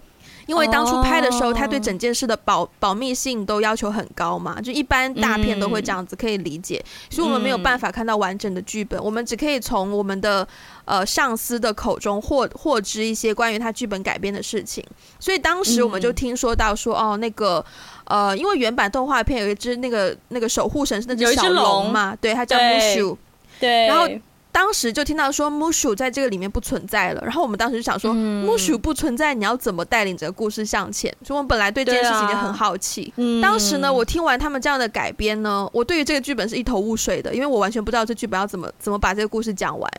[0.49, 6.83] 因为当初拍的时候，他对整件事的保保密性都要求很高嘛，就一般大片都会这样子，可以理解。
[7.11, 10.47] 所以我们没有办法看到完整的剧本，我们只可以从我们的
[10.85, 14.83] 呃上司的口中获获知一些关于他剧本改编的事情。
[15.19, 17.63] 所以当时我们就听说到说，哦，那个
[18.05, 23.15] 呃，因为原版动画片有一只那个那个守护神是那只小龙嘛，对，它叫 Mushu，
[23.59, 24.07] 对，然后。
[24.51, 31.15] 当时就听到说 Mushu 在这个里面不存在了，然后我们当时就想说、嗯、Mushu 不存在，你要怎么带领这个故事向前？
[31.23, 33.13] 所以我们本来对这件事情也很好奇。
[33.15, 39.91] 啊、当时呢，我听完他们这样的改编呢，我对于这个剧本是一头雾水的，因为我完全不知道这剧本要怎么怎么把这个故事讲完。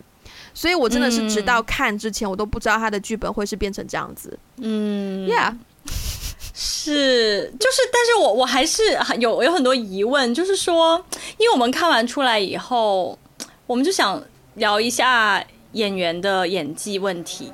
[0.52, 4.36] 所以我真的是直到看之前，我都不知道他的剧本会是变成这样子。
[4.58, 5.54] 嗯，Yeah，
[6.52, 8.82] 是，就是，但是我我还是
[9.18, 11.02] 有有很多疑问，就是说，
[11.38, 13.16] 因为我们看完出来以后，
[13.66, 14.20] 我们就想
[14.54, 17.52] 聊一下演员的演技问题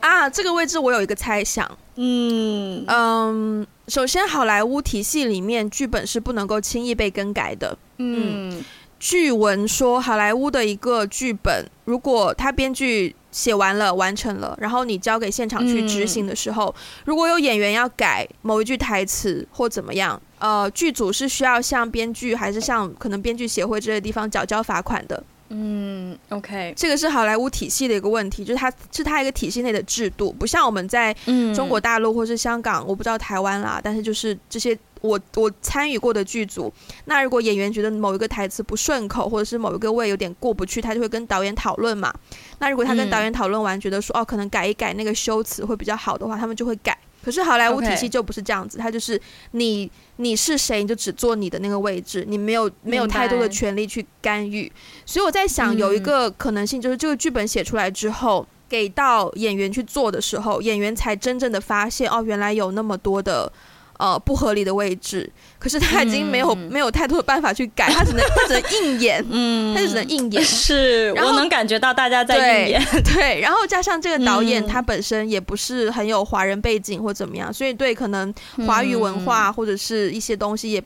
[0.00, 0.28] 啊。
[0.28, 8.50] 这个位置我有一个猜想，嗯嗯，首先好莱坞体系里面剧本是不能够轻易被更改的，嗯。
[8.50, 8.64] 嗯
[8.98, 25.22] 据闻说，好莱坞的一个剧本，如果他编剧写完了、完成了，然后你交给现场去执行的时候，嗯、如果有演员要改某一句台词或怎么样，呃，剧组是需要向编剧还是向可能编剧协会这些地方缴交罚款的。
[25.48, 31.14] 嗯，OK，这个是好莱坞体系的一个问题，就是它是它一个体系内的制度，不像我们在
[31.54, 34.76] 中国大陆或是香港，我不知道台湾啦，但是就是这些。
[35.02, 36.72] 我我参与过的剧组，
[37.04, 42.12] 那如果演员觉得某一个台词不顺口，或者是某一个位有点过不去，他就会跟导演讨论嘛。
[42.58, 46.96] 那如果他跟导演讨论完，觉得说哦，可能改一改那个修辞会比较好的话，他们就会改。
[47.26, 54.70] 可是好莱坞体系就不是这样子，它就是你你是谁，你就只做你的那个位置，你没有没有太多的权利去干预。
[55.04, 63.52] 所以我在想，有一个可能性就是这个剧本写出来之后，给到演员去做的时候，演员才真正的发现哦，原来有那么多的。
[63.98, 70.42] 呃，不合理的位置，可是他已经没有、嗯、没有太多的办法去改，他只能 他只能硬演，嗯，他就只能硬演。
[70.44, 78.32] 是，然我能感觉到大家在硬演，对， 对，然后加上这个导演、嗯、他本身也不是很有华人背景或怎么样，所以对可能
[78.66, 80.82] 华语文化或者是一些东西也。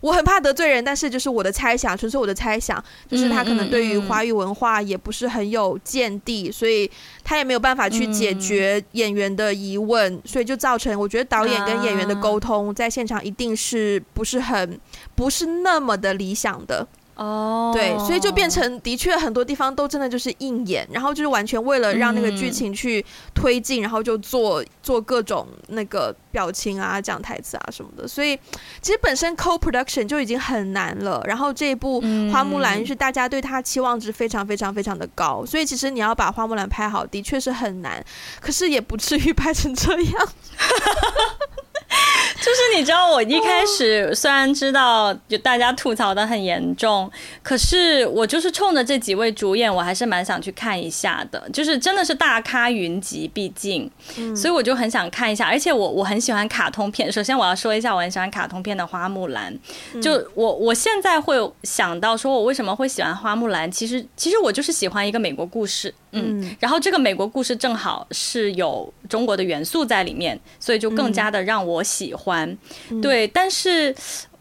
[0.00, 6.90] 我很怕得罪人，但是就是我的猜想，纯粹我的猜想，就是他可能对于华语文化也不是很有见地，所以
[7.24, 14.78] 他也没有办法去解决演员的疑问，所以就造成我觉得导演跟演员的沟通在现场一定是不是很
[15.14, 16.86] 不是那么的理想的。
[17.16, 28.06] 哦对，所以就变成的确很多地方都真的就是硬演，然后就是完全为了让那个剧情去推进，然后就做做各种那个表情啊、讲台词啊什么的。
[28.06, 28.38] 所以
[28.82, 38.04] 其实本身 co-production 就已经很难了，然后这一部《花木兰》是大家对他期望值非常非常非常的高，所以其实你要把《花木兰》拍好的确是很难，
[38.40, 40.28] 可是也不至于拍成这样。
[42.36, 47.10] 就是你知道，我一开始虽然知道就大家吐槽的很严重，
[47.42, 51.42] 可是我就是冲着这几位主演，我还是蛮想去看一下的。
[51.52, 53.90] 就是真的是大咖云集，毕竟，
[54.36, 55.46] 所以我就很想看一下。
[55.46, 57.10] 而且我我很喜欢卡通片。
[57.10, 59.52] 首先我要说一下，我很喜欢卡通片的花木兰。
[60.02, 63.70] 就我我现在会想到说，我为什么会喜欢花木兰？
[63.72, 65.92] 其实其实我就是喜欢一个美国故事。
[66.12, 72.25] 嗯，然后这个美国故事正好是有中国的元素在里面，所以就更加的让我喜欢。
[73.00, 73.94] 对，但是。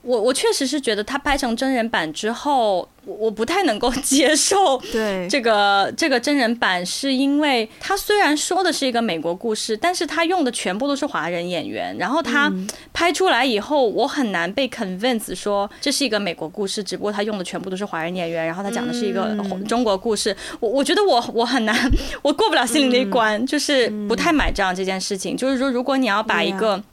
[0.07, 5.27] 我我确实是觉得他拍成真人版之后，我我不太能够 接受对。
[5.27, 12.53] 这个这个真人版，是因为他虽然说的是一个美国故事，但是他用的全部都是华人演员，然后他
[12.93, 19.35] 拍出来以后，我很难被 convince 说这是一个美国故事，只不过他用的全部都是华人演员，然后他讲的是一个
[19.67, 21.75] 中国故事，我我觉得我我很难，
[22.21, 26.83] 我过不了心里那一关，就是不太买账这件事情，就是说如果你要把一个。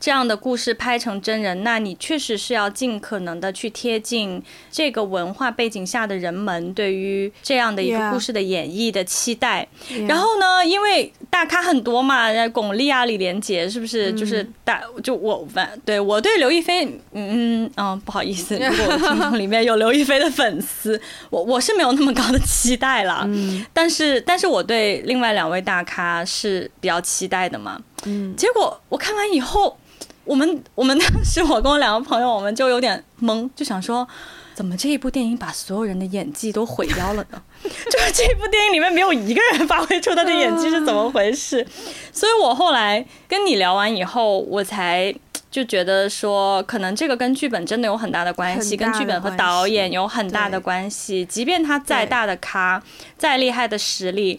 [0.00, 9.66] 这样的故事拍成真人，那你确实是要尽可能的去贴近这个文化背景下的人们对于这样的一个故事的演绎的期待。
[9.90, 10.06] Yeah.
[10.08, 14.12] 然后呢，因为大咖很多嘛，巩俐啊、李连杰是不是？
[14.12, 23.24] 就是大就我反对我对刘亦菲，嗯嗯嗯，不好意思，如果我听众里面有刘亦菲的粉丝， 我我是没有那么高的期待了。
[23.26, 27.80] 嗯，但是但是我对另外两位大咖是比较期待的嘛。
[28.04, 29.76] 嗯，结果我看完以后。
[30.28, 34.06] 我们 我们当时我跟我两个朋友，我们就有点懵，就想说，
[34.54, 37.42] 怎么这一部电影把所有人的演技都毁掉了呢？
[37.64, 41.66] 就是这部电影里面没有一个人发挥出他的演技是怎么回事？
[42.12, 45.14] 所以我后来跟你聊完以后，我才
[45.50, 51.24] 就觉得说，可能这个跟剧本真的有很大的关系，跟剧本和导演有很大的关系。
[51.24, 52.82] 即便他再大的咖，
[53.16, 54.38] 再厉害的实力。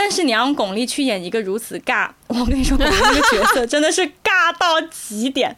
[0.00, 5.56] 但是你让巩俐去演一个如此尬，我跟你说，巩俐这个角色真的是尬到极点。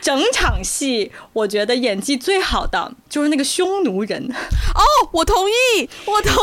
[0.00, 4.22] 整场戏，我觉得演技最好的就是那个匈奴人。
[4.74, 4.82] 哦，
[5.12, 6.36] 我同意，我同意。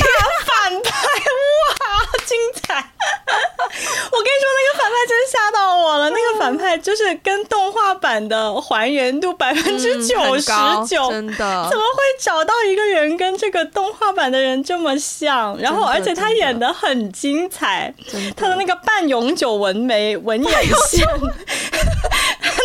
[0.00, 0.08] 大
[0.46, 2.74] 反派，哇，精彩！
[2.76, 6.10] 我跟你说，那个反派真吓到我了。
[6.10, 10.42] 那个反派就是跟动画版的还原度百分之九十
[10.88, 11.36] 九，真的。
[11.36, 15.56] 怎么会找到一个人跟这个动画版的人这么像？
[15.58, 17.92] 然后，而且他演的很精彩，
[18.36, 21.04] 他的那个半永久纹眉纹眼线。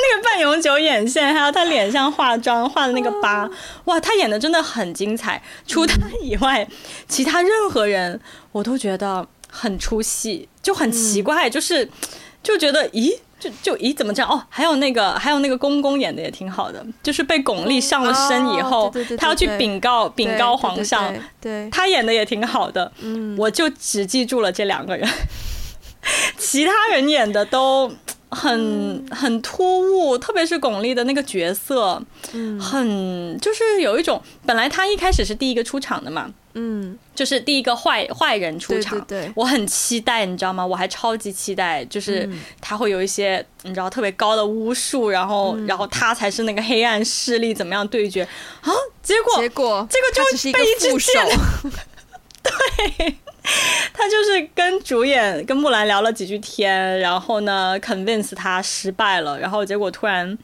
[0.09, 3.49] 那个半永久眼眼线，还有他脸上化妆画的那个疤，
[3.85, 5.41] 哇，他演的真的很精彩。
[5.67, 6.67] 除他以外，
[7.07, 8.19] 其他任何人
[8.51, 11.89] 我都觉得很出戏，就很奇怪，就是
[12.41, 13.17] 就觉得咦。
[13.37, 14.31] 就就咦，怎么这样？
[14.31, 22.89] 哦，还有那个，还有那个公公演的也挺好的，就是被巩俐上了身以后，他要去禀告禀告皇上，对，他演的也挺好的。
[23.01, 25.07] 嗯，我就只记住了这两个人，
[26.39, 27.91] 其他人演的都
[28.29, 32.01] 很很突兀，特别是巩俐的那个角色，
[32.33, 32.59] 嗯。
[32.59, 36.33] 很就是有一种，本来他一开始是第一个出场的嘛。
[36.57, 40.65] 嗯，就是第一个坏坏人出场，对对对，我很期待，你知道吗？
[40.65, 42.29] 我还超级期待，就是
[42.61, 48.23] 他会有一些你知道特别高的巫术，然后然后他才是那个黑暗势力，怎么样对决。
[48.61, 48.71] 啊？
[49.03, 51.27] 结果结果这个就被一只箭，
[52.41, 53.15] 对，
[53.93, 60.37] 他就是跟主演跟木兰聊了几句天，然后呢 convince 他失败了，然后结果突然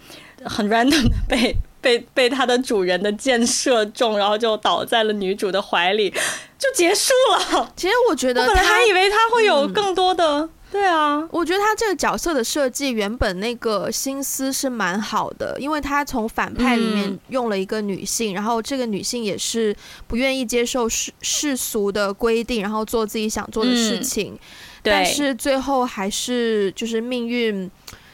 [0.46, 1.56] 很 random 的被。
[1.82, 6.12] 被被他的主人的箭射中，然后就倒在了女主的怀里，
[6.60, 7.74] 就结束了。
[7.76, 10.42] 其实我觉得，我本来还以为他会有更多的。
[10.42, 19.76] 嗯、对啊，我觉得他这个角色的设计原本那个心思是蛮好的，因为他从反派里面用了一个女性，嗯、然后这个女性也是
[20.08, 24.34] 不愿意接受世世俗的规定，然后做自己想做的事情。
[24.34, 24.40] 嗯、
[24.82, 27.70] 但是最后还是就是命运。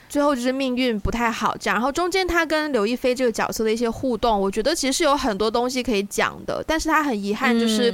[0.10, 7.93] 最后就是命运不太好这样，然后中间他跟刘亦菲这个角色的一些互动，我觉得其实是有很多东西可以讲的，但是他很遗憾，就是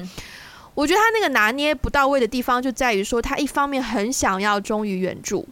[0.73, 5.43] 我觉得他那个拿捏不到位的地方就在于说，他一方面很想要忠于原著。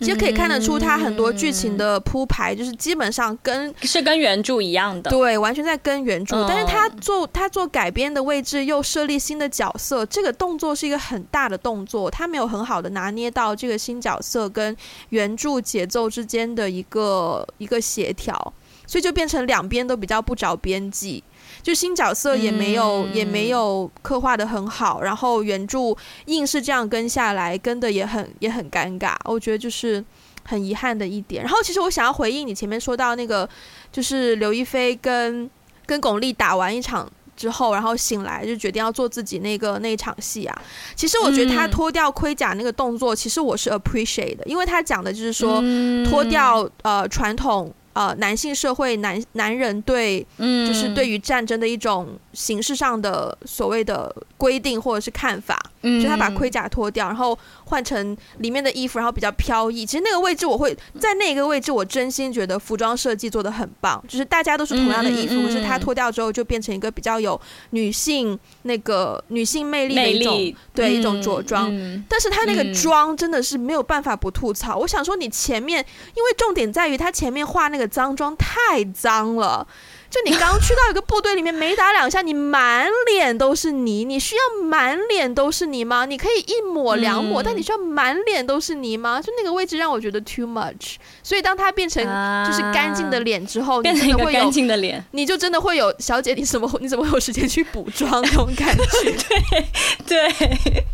[0.00, 6.46] 其实可以看得出，他很多剧情的铺排就是基本上跟是跟原著一样的，对，完全在跟原著。
[6.46, 14.76] 但是他做他做改编的位置又设立新的角色，这个动作是一个很大的动作，他没有很好的拿捏到这个新角色跟
[15.08, 18.54] 原著节奏之间的一个一个协调，
[18.86, 21.24] 所以就变成两边都比较不着边际。
[21.62, 25.96] 就新角色也没有、嗯、也没有刻画的很好，然后原著
[26.26, 30.02] 硬是这样跟下来，跟的也很也很尴尬，我觉得就是
[30.44, 31.42] 很遗憾的一点。
[31.42, 33.48] 然后其实我想要回应你前面说到那个，
[33.92, 35.50] 就是刘亦菲跟
[35.84, 40.62] 跟巩俐打完一场之后，然后醒来就决定要做自己那个那一场戏啊。
[40.94, 45.62] 其实我觉得他脱掉盔甲那个动作，其实我是 appreciate 的，因为他讲的就是说
[46.08, 47.72] 脱掉呃传统。
[47.98, 59.84] 呃，男性社会男男人对，就是对于战争的一种形式上的所谓的规定或者是看法，就他把盔甲脱掉，然后换成里面的衣服，然后比较飘逸。
[59.84, 67.38] 其实那个位置，我会在那个位置，我真心觉得服装设计做的很棒，就是大家都是同样的衣服，可是他脱掉之后就变成一个比较有
[67.70, 71.68] 女性那个女性魅力的一种，对，一种着装。
[72.08, 74.76] 但是他那个妆真的是没有办法不吐槽。
[74.76, 75.84] 我想说，你前面
[76.14, 77.88] 因为重点在于他前面画那个。
[77.88, 79.66] 脏妆太脏了，
[80.10, 86.06] 就你刚去到一个部队里面，没打两下，你满脸都是泥，你需要满脸都是泥吗？
[86.06, 89.20] 你可以一抹两抹，嗯、但你需要满脸都是泥吗？
[89.20, 90.94] 就那个位置让我觉得 too much。
[91.22, 92.02] 所以当它变成
[92.46, 99.14] 就是干净的脸之后，变成一个干净的脸，你就真的会有小姐，你怎么 你怎么会有时间去补妆 那种感觉？
[100.06, 100.84] 对对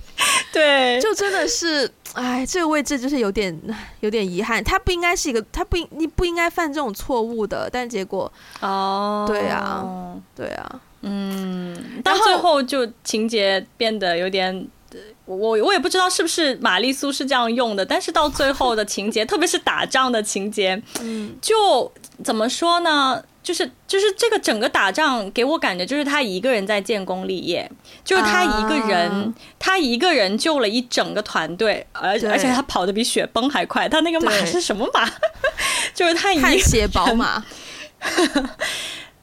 [0.53, 1.89] 对，就真的是。
[2.15, 3.61] 哎，这个位置就是有点
[4.01, 14.67] 有点遗憾，他不应该是一个，他不应你不应该犯这种错误的，但结果哦，对啊，对啊，嗯，到最后就情节变得有点，
[15.25, 21.91] 我我也不知道是不是玛丽苏是这样用的，但是到最后的情节， 特别是打仗的情节，嗯，就
[22.23, 23.23] 怎么说呢？
[23.45, 27.71] 就是就是这个整个打仗给我感觉就是他一个人在建功立业，
[28.03, 33.87] 就是他一个人，啊、他一个人救了一整个团队，而且而且他跑得比雪崩还快。
[33.87, 35.09] 他那个马是什么马？
[35.95, 37.45] 就是他一个血宝马。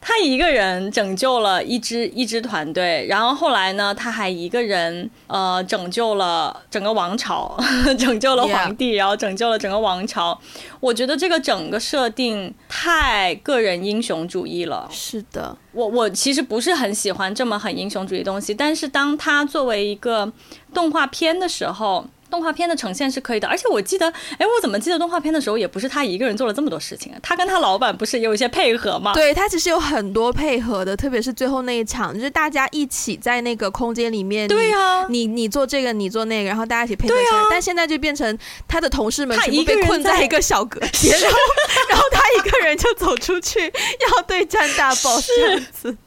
[0.03, 7.55] 他一个人拯救了一支一支团队，然后后来呢，他还一个人呃拯救了整个王朝，
[7.99, 10.37] 拯救了皇帝，然后拯救了整个王朝。
[10.79, 14.89] 我觉得这个整个设定太个人英雄主义了。
[14.91, 20.33] 是的，我我其实不是很喜欢这么很英雄主义的东西，但是当他作为一个
[20.73, 22.05] 动画片的时候。
[22.31, 24.07] 动画片的呈现是可以的，而且我记得，
[24.39, 27.19] 哎，我怎么记得动画片的时候也不是他一个人做了这么多事情啊？
[27.21, 29.13] 他跟他老板不是也有一些配合吗？
[29.13, 37.15] 对，他其实有很多配合的，特别是最后那一场，就是大家一起在那个空间里面，对呀、啊，你你做这个，你做那个，然后大家一起配合
[37.51, 38.35] 但现在就变成
[38.67, 41.37] 他的同事们全部被困在一个小隔间，然后
[41.89, 45.97] 然后他一个人就走走出去要对战大 boss 这样子，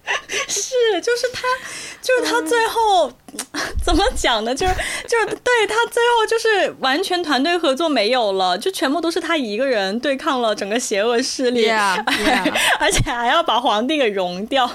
[0.48, 1.42] 是，是就是他，
[2.00, 3.14] 就是他最后、嗯、
[3.84, 4.54] 怎么讲呢？
[4.54, 4.74] 就是
[5.08, 12.52] 就是对他最后就是完全团队合作没有了，就全部都是他一个人对抗了整个邪恶势力，yeah, yeah.
[12.78, 14.70] 而且还要把皇帝给融掉。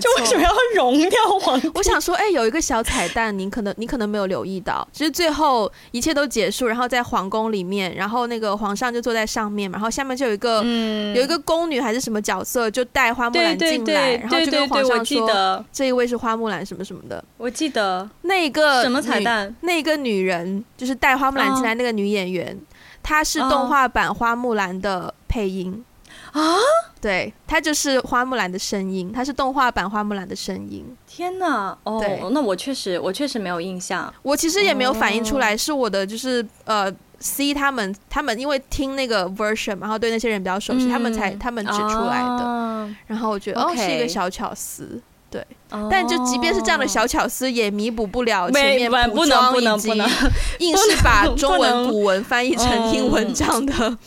[0.00, 1.70] 就为什么要融掉皇帝？
[1.74, 17.22] 我想说，哎、欸，有一个小彩蛋，你可能你可能没有留意到，其实最后一切都结束，然后在皇宫里面，然后那个皇上就坐在上面嘛，然后下面就有一个、嗯、有一个宫女还是什么角色，就带花木兰进来，然后就跟皇上说，这一位是花木兰什么什么的。
[17.36, 19.54] 我记得那个什么彩蛋？
[19.62, 22.60] 那个女人就是带花木兰进来那个女演员，哦、
[23.02, 25.84] 她是动画版花木兰的配音。
[26.32, 26.56] 啊，
[27.00, 30.84] 对，它就是花木兰的声音，它是动画版花木兰的声音。
[31.06, 32.02] 天哪，哦，
[32.32, 34.12] 那我确实，我确实没有印象。
[34.22, 42.44] 我其实也没有反应出来，是我的就是呃，C 他们他们因为听那个 version，然后对那些人比较熟悉，嗯、他们才他们指出来的。
[42.44, 45.00] 啊、然后我觉得 okay, 哦，是一个小巧思，
[45.30, 45.44] 对。
[45.70, 49.88] 哦、但就即便是这样的小巧思，也弥补不了前面补妆以及
[50.58, 53.98] 硬是把中文古文翻译成英文这样的。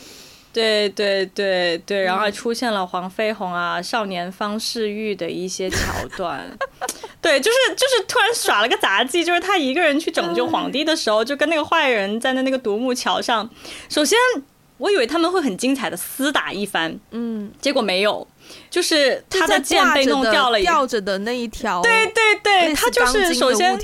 [0.54, 5.78] 对对对对，然后还出现了黄飞鸿啊、少年方世玉的一些桥
[6.16, 6.48] 段，
[7.20, 13.50] 对，就是就是突然耍了个杂技，就是他一个人去拯救皇帝的时候，就跟那个坏人站在那那个独木桥上，
[13.90, 14.18] 首先
[14.78, 18.28] 我以为他们会很精彩的厮打一番，嗯，结果没有。
[18.70, 23.78] 就是他的剑被弄掉了，吊着的那一条，对对对，他就是首先，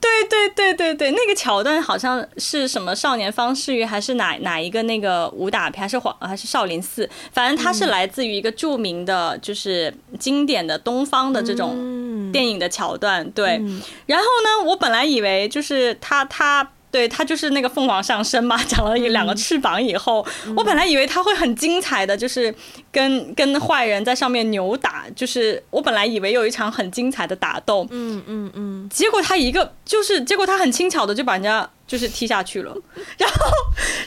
[0.00, 13.60] 对对对对对，那个桥段好像是什么少年方世玉还是哪哪一个那个武打片，还是黄还是少林寺，反正他是来自于一个著名的，就是经典的东方的这种电影的桥段，对。
[14.06, 16.70] 然后呢，我本来以为就是他他。
[16.94, 22.54] 对，他就是那个凤凰上身嘛， 长了两个翅膀以后，嗯、我本来以为他会很精彩的，就是
[22.92, 32.72] 跟跟坏人在上面扭打，就是我本来以为有一场很精彩的打斗，嗯嗯嗯，结果他一个就是，结果他很轻巧的就把人家就是踢下去了，
[33.18, 33.36] 然后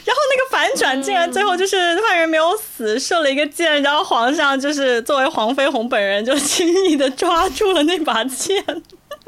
[0.06, 8.64] 然后那个反转竟然最后就是坏人没有死，射了一个箭，然后皇上就是作为黄飞鸿本人就 轻易的抓住了那把剑。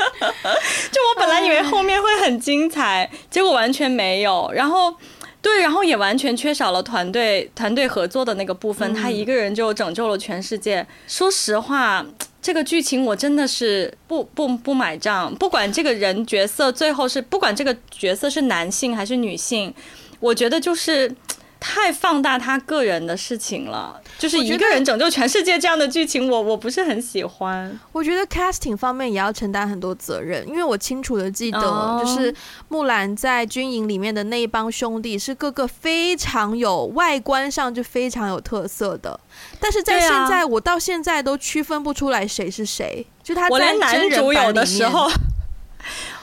[0.90, 4.50] 就我本来以为后面会很精彩，结果完全没有。
[4.54, 4.94] 然后，
[5.42, 8.92] 对，然后也完全缺少了团队团队合作的那个部分。
[8.94, 10.86] 他一个人就拯救了全世界。
[11.06, 12.04] 说实话，
[12.42, 15.34] 这个剧情我真的是不不不买账。
[15.36, 19.74] 不管这个人角色最后是，不管这个角色是男性还是女性，
[20.20, 21.14] 我觉得就是。
[21.60, 27.78] 太放大他个人的事情了，就是一个人拯救全世界这样的剧情我，我我不是很喜欢。
[27.92, 32.34] 我觉得 casting 方面也要承担很多责任，因为我清楚的记得，就是
[32.68, 39.20] 木兰在军营里面的那一帮兄弟是个个非常有外观上就非常有特色的，
[39.60, 45.10] 但是在现在我到现在都区分不出来谁是谁，就他在男主有的时候。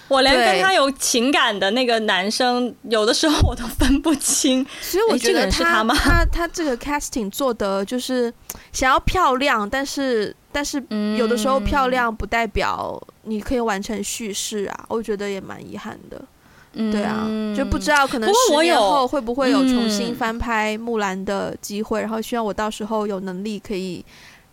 [0.08, 4.66] 我连跟他有情感的那个男生，有的时候我都分不清。
[4.82, 5.84] 所以我觉得 他？
[5.84, 8.34] 他他这个 casting 做的就是
[8.72, 10.82] 想要漂亮，但是但是
[11.18, 16.22] 有的时候漂亮不代表你可以完成叙事啊，我觉得也蛮遗憾的。
[16.91, 24.05] 对啊，就不知道可能十年后会不会有重新翻拍木兰的机会，然后希望我到时候有能力可以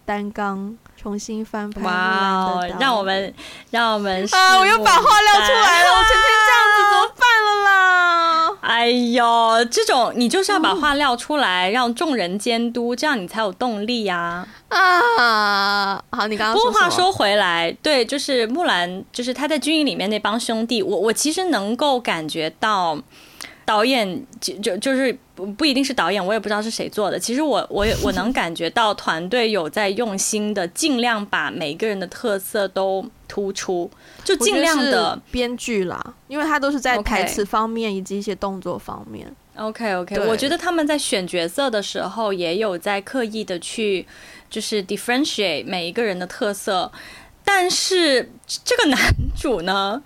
[0.07, 0.75] 担纲。
[1.05, 1.83] 重新翻拍。
[1.83, 2.67] 哇哦！
[2.81, 3.35] 让我们，
[3.71, 4.59] 让我们啊！
[4.59, 8.51] 我又把话撂出来了，我天天这样子怎么办了啦？
[8.63, 14.49] 哎呦，这种你就是要把话撂出来，让众人监督，这样你才有动力呀！
[14.71, 16.55] 啊，好，你刚刚。
[16.55, 22.99] 不过话说回来，对，就是木兰，就是他在军营里面那帮兄弟，我我其实能够感觉到。
[23.67, 27.19] 导演就就就是不不一定是导演，我也不知道是谁做的。
[27.19, 33.91] 其实我我我能感觉到团队有在用心的，尽量把每一个人的特色都突出，
[34.23, 39.27] 就尽量的编剧啦，因为他都是在台词方面以及一些动作方面。
[39.57, 44.07] OK OK，我觉得他们在选角色的时候也有在刻意的去
[44.51, 46.91] 就是 differentiate 每一个人的特色，
[47.45, 48.31] 但是
[48.65, 48.99] 这个男
[49.37, 50.03] 主呢？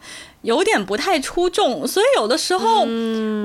[0.49, 2.80] 有点不太出众，所以有的时候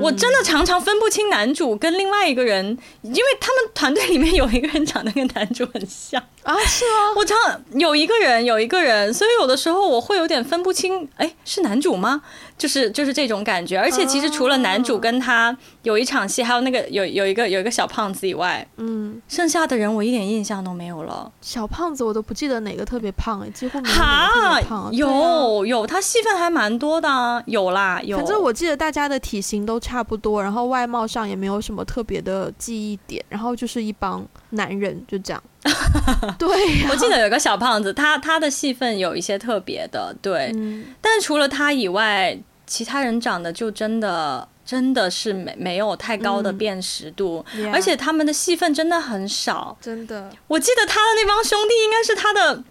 [0.00, 7.12] 我真的常常分不清男主跟另外一个人，因为他们团队里面有一个人长得跟男主很像啊，是吗？
[7.14, 7.36] 我常
[7.74, 12.22] 有一个人，有一个人，所以有的时候我会有点分不清，哎，是男主吗？
[12.56, 13.76] 就是就是这种感觉。
[13.76, 21.28] 而且其实除了男主跟他有一场戏，还有那个有有一个有一个小胖子以外，嗯，剩下的人我一点印象都没有了。
[21.40, 24.94] 小胖子我都不记得哪个特别胖，哎，几乎没有特别胖。
[24.94, 26.84] 有有，他戏份还蛮多。
[26.84, 28.14] 多的啊，有啦，有。
[28.14, 35.42] 反正我记得大家的体型都差不多，然后外貌上也没有什么特别的记忆点，然后就是一帮男人就这样。
[36.38, 40.52] 对、啊，我记得有个小胖子，他他的戏份有一些特别的，对。
[40.54, 50.30] 嗯、但除了他以外，其他人长得就真的真的是没没有太高的辨识度，而且他们的戏份真的很少，真的。
[50.46, 52.62] 我记得他的那帮兄弟应该是他的。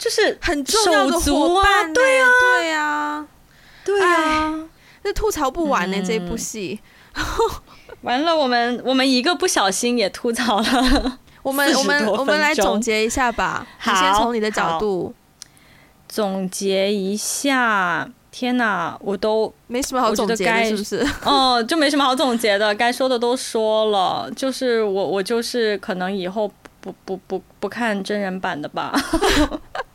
[0.00, 3.26] 就是很重要的伙伴、欸，对啊，对呀，
[3.84, 4.58] 对啊，
[5.02, 6.80] 那吐槽不完呢、欸嗯、这部戏，
[8.00, 15.14] 完了，我们我们一个不小心也吐槽了我们我们我们来总结一下吧，好，你先从你的角度
[16.08, 18.08] 总结一下。
[18.32, 21.04] 天哪，我都没什么好总结的，是不是？
[21.26, 26.48] 哦，就没什么好总结的，该说的都说了，就是我我就是可能以后
[26.80, 28.92] 不不不不看真人版的吧。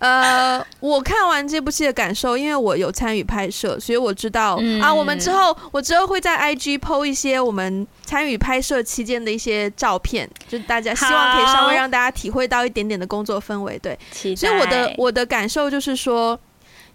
[0.00, 4.92] 呃，我看完这部戏的感受，因为我有参与拍摄，所以我知道、嗯、啊。
[4.92, 13.78] 我们之后，我之后会在 IG PO 一些我们参与拍摄期间的一些照片，就大家希望可以稍微让大家体会到一点点的工作氛围。
[13.78, 13.96] 对，
[14.34, 16.38] 所以我的我的感受就是说。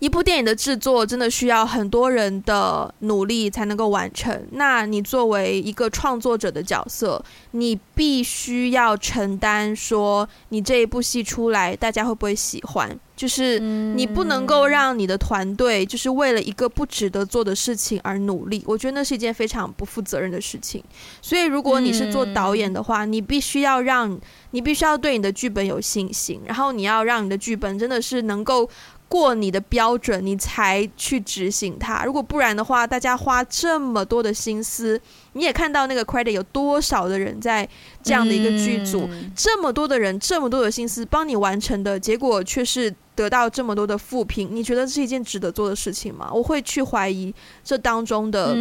[0.05, 4.39] 一部电影的制作真的需要很多人的努力才能够完成。
[4.51, 7.19] 那你作为一个创作者的角色，
[7.51, 12.95] 你必须要承担说，你这一部戏出来，大家会不会喜欢？
[13.15, 18.61] 就是你不能够让你的团队就是为了一个不值得做的事情而努力。
[18.67, 20.83] 我觉得那是一件非常不负责任的事情。
[21.21, 24.19] 所以，如果你是做导演的话，你必须要让
[24.51, 28.69] 你必须要对你的剧本有信心，然后你要让你的剧本真的是能够。
[29.07, 32.03] 过你的标准，你才去执行它。
[32.03, 34.99] 如果不然的话，大家花这么多的心思，
[35.33, 37.67] 你也看到那个 credit 有多少的人在
[38.03, 44.49] 这样的一个剧组，嗯、这么多的人，这么多的心思帮你完成的结果，却是得到这么多的负评。
[44.51, 46.29] 你觉得是一件值得做的事情吗？
[46.33, 47.33] 我会去怀疑
[47.63, 48.55] 这当中的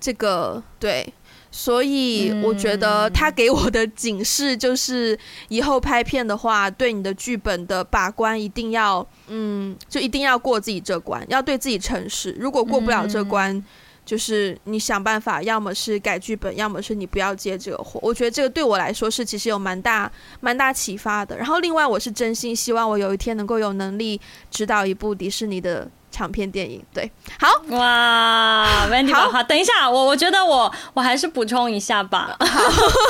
[0.00, 1.12] 这个对。
[1.56, 5.16] 所以我觉得他给我的警示就是，
[5.48, 12.34] 以后拍片的话，对你的剧本的把关一定要，嗯，就一定要过自己这关，要对自己诚实。
[12.40, 13.64] 如果过不了这关，
[14.04, 17.98] 就是你想办法，要么是改剧本，要么是你不要接这个活。
[18.02, 21.36] 我觉得这个对我来说是其实有蛮大蛮大启发的。
[21.36, 25.88] 然后另外，我是真心希望我有一天能够有能力指导一部迪士尼的。
[26.14, 32.38] 长片电影，对，好哇，Wendy 好，好，等一下，我我觉得我我还是补充一下吧，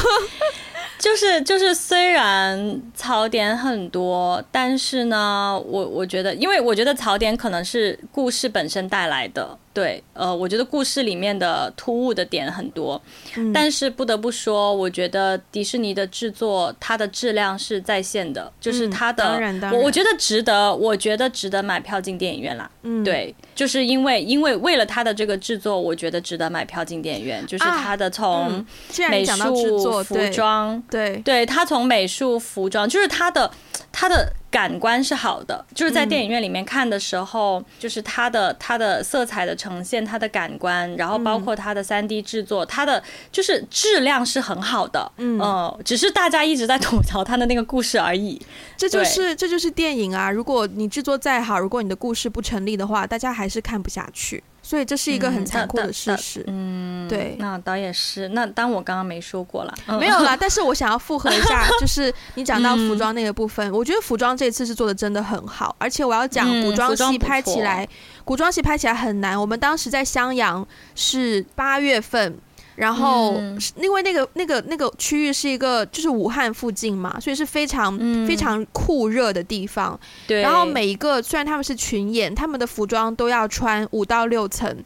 [0.99, 9.59] 就是就是虽然槽点很多，但是呢，我我觉得，因为我觉得槽点可能是故事本身带来的。
[9.75, 13.01] 对，呃，我觉得故事里面的突兀的点很多，
[13.37, 19.37] 嗯，但是不得不说，我觉得迪士尼的制作它的质量是在线的，就是它的，
[19.73, 22.71] 我我觉得值得，我觉得值得买票进电影院啦。
[22.85, 28.65] 嗯，对，就是因为因为为了它的这个制作，我觉得值得买票进电影院，就是它的从
[29.11, 33.51] 美术、服装，对对，它从美术、服装，就是它的
[33.91, 34.33] 它的。
[34.55, 43.03] 感官是好的，就是在电影院里面看的时候，嗯、就是它的它的色彩的呈现，它的感官，然后包括它的三 D 制作，它的
[43.33, 48.41] 就是质量是很好的，嗯、呃，只是大家一直在吐槽它的那个故事而已。
[48.77, 50.31] 这就是这就是电影啊！
[50.31, 54.45] 如果你制作再好，如果你的故事不成立的话，大家还是看不下去。
[54.65, 56.43] 所以这是一个很残酷的事实。
[56.47, 57.37] 嗯，对。
[57.39, 58.29] 那倒也是。
[58.31, 60.35] 那当我刚刚没说过了，没有啦。
[60.35, 65.77] 但是我想要复合一下， 就是你讲到服装那个部分，我觉得服装这次是做的真的很好。
[65.79, 67.87] 而且我要讲古装戏拍起来，
[68.25, 69.39] 古装戏拍起来很难。
[69.39, 72.39] 我们当时在襄阳是八月份。
[72.77, 73.41] 然后，
[73.77, 77.97] 因为那个那个那个区域是一个就是武汉附近嘛，所以是非常
[78.27, 79.99] 非常酷热的地方。
[80.27, 80.43] 对。
[80.43, 84.77] 然后每一个虽然他们是群演，他们的服装都要穿五到六层，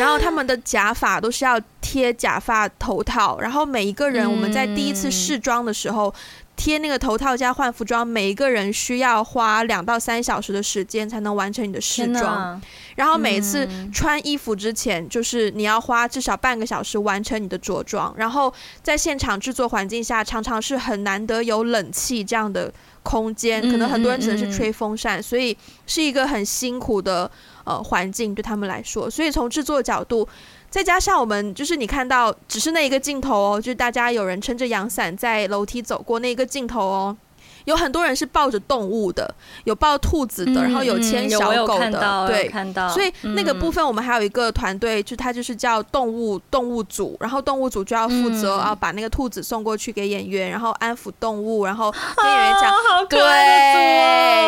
[0.00, 3.38] 然后他们的假发都是要贴假发头套。
[3.40, 6.12] 然后每一个人我们在第一次试妆的时候。
[6.58, 12.60] 贴那个头套加换服装，每一个人需要花两到三小时的时间才能完成你的试妆。
[12.96, 18.12] 然后每一次穿衣服之前，就是你要花至少半个小时完成你的着装。
[18.18, 18.52] 然后
[18.82, 22.72] 在现场制作环境下，常常是很难得有冷气这样的
[23.04, 25.56] 空间，可能很多人只能是吹风扇，所以
[25.86, 27.30] 是一个很辛苦的
[27.62, 29.08] 呃环境对他们来说。
[29.08, 30.28] 所以从制作角度。
[30.70, 37.16] 再加上我们就是你看到只是那一个镜头哦，就是大家有人撑着阳伞在楼梯走过那一个镜头哦，
[37.68, 39.32] 有很多人是抱着动物的，
[39.64, 42.88] 有抱兔子的，嗯、然后有牵小狗的，对，看到。
[42.88, 53.18] 所以那个部分我们还有一个团队，就他就是叫动物动物组，然后动物组就要负责啊，把那个兔子送过去给演员，然后安抚动物，然后跟演员讲，哦、对，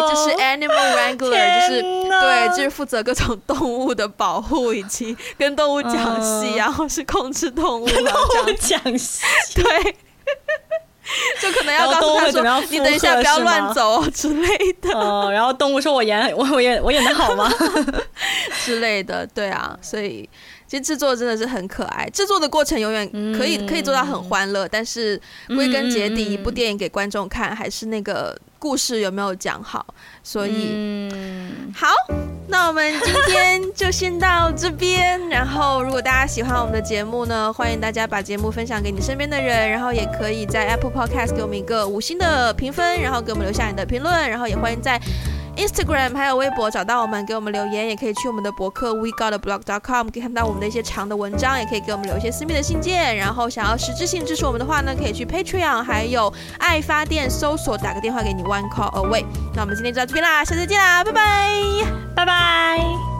[0.09, 5.93] 就是 animal wrangler，就是对，就是负责各种动物的保护以及跟动物讲
[6.23, 8.14] 戏，然后是控制动物， 跟动
[8.47, 9.23] 物讲戏，
[9.55, 9.97] 对。
[11.40, 14.48] 就可能要告诉他说：“你等一下不要乱走之类
[14.80, 17.50] 的。”哦，然后动物说：“我演我我演我演的好吗？”
[18.64, 20.28] 之类的，对啊，所以
[20.66, 23.06] 其实制作真的是很可爱，制作的过程永远
[23.36, 28.38] 可以可以做到很欢乐，但是归根结底，一部电影给观众看还是那个。
[28.61, 29.86] 故事有没有讲好？
[30.23, 31.89] 所以，嗯、好，
[32.47, 35.29] 那我们今天就先到这边。
[35.29, 45.01] 然后，如果大家喜欢我们的节目呢，欢迎大家把节目分享给你身边的人，然后也可以在 Apple Podcast 给我们一个五星的评分，然后给我们留下你的评论，然后也欢迎在
[45.57, 53.16] Instagram 还有微博找到我们，给我们留言，也可以去我们的博客 wegotblog.com，可以看到我们的一些长的文章，也可以给我们留一些私密的信件。
[53.16, 59.24] 然后想要实质性支持我们的话呢，可以去 Patreon 还有爱发电搜索，打个电话给你 One Call Away。
[59.55, 61.61] 那我们今天就到这边啦，下次见啦，拜拜，
[62.16, 63.20] 拜拜。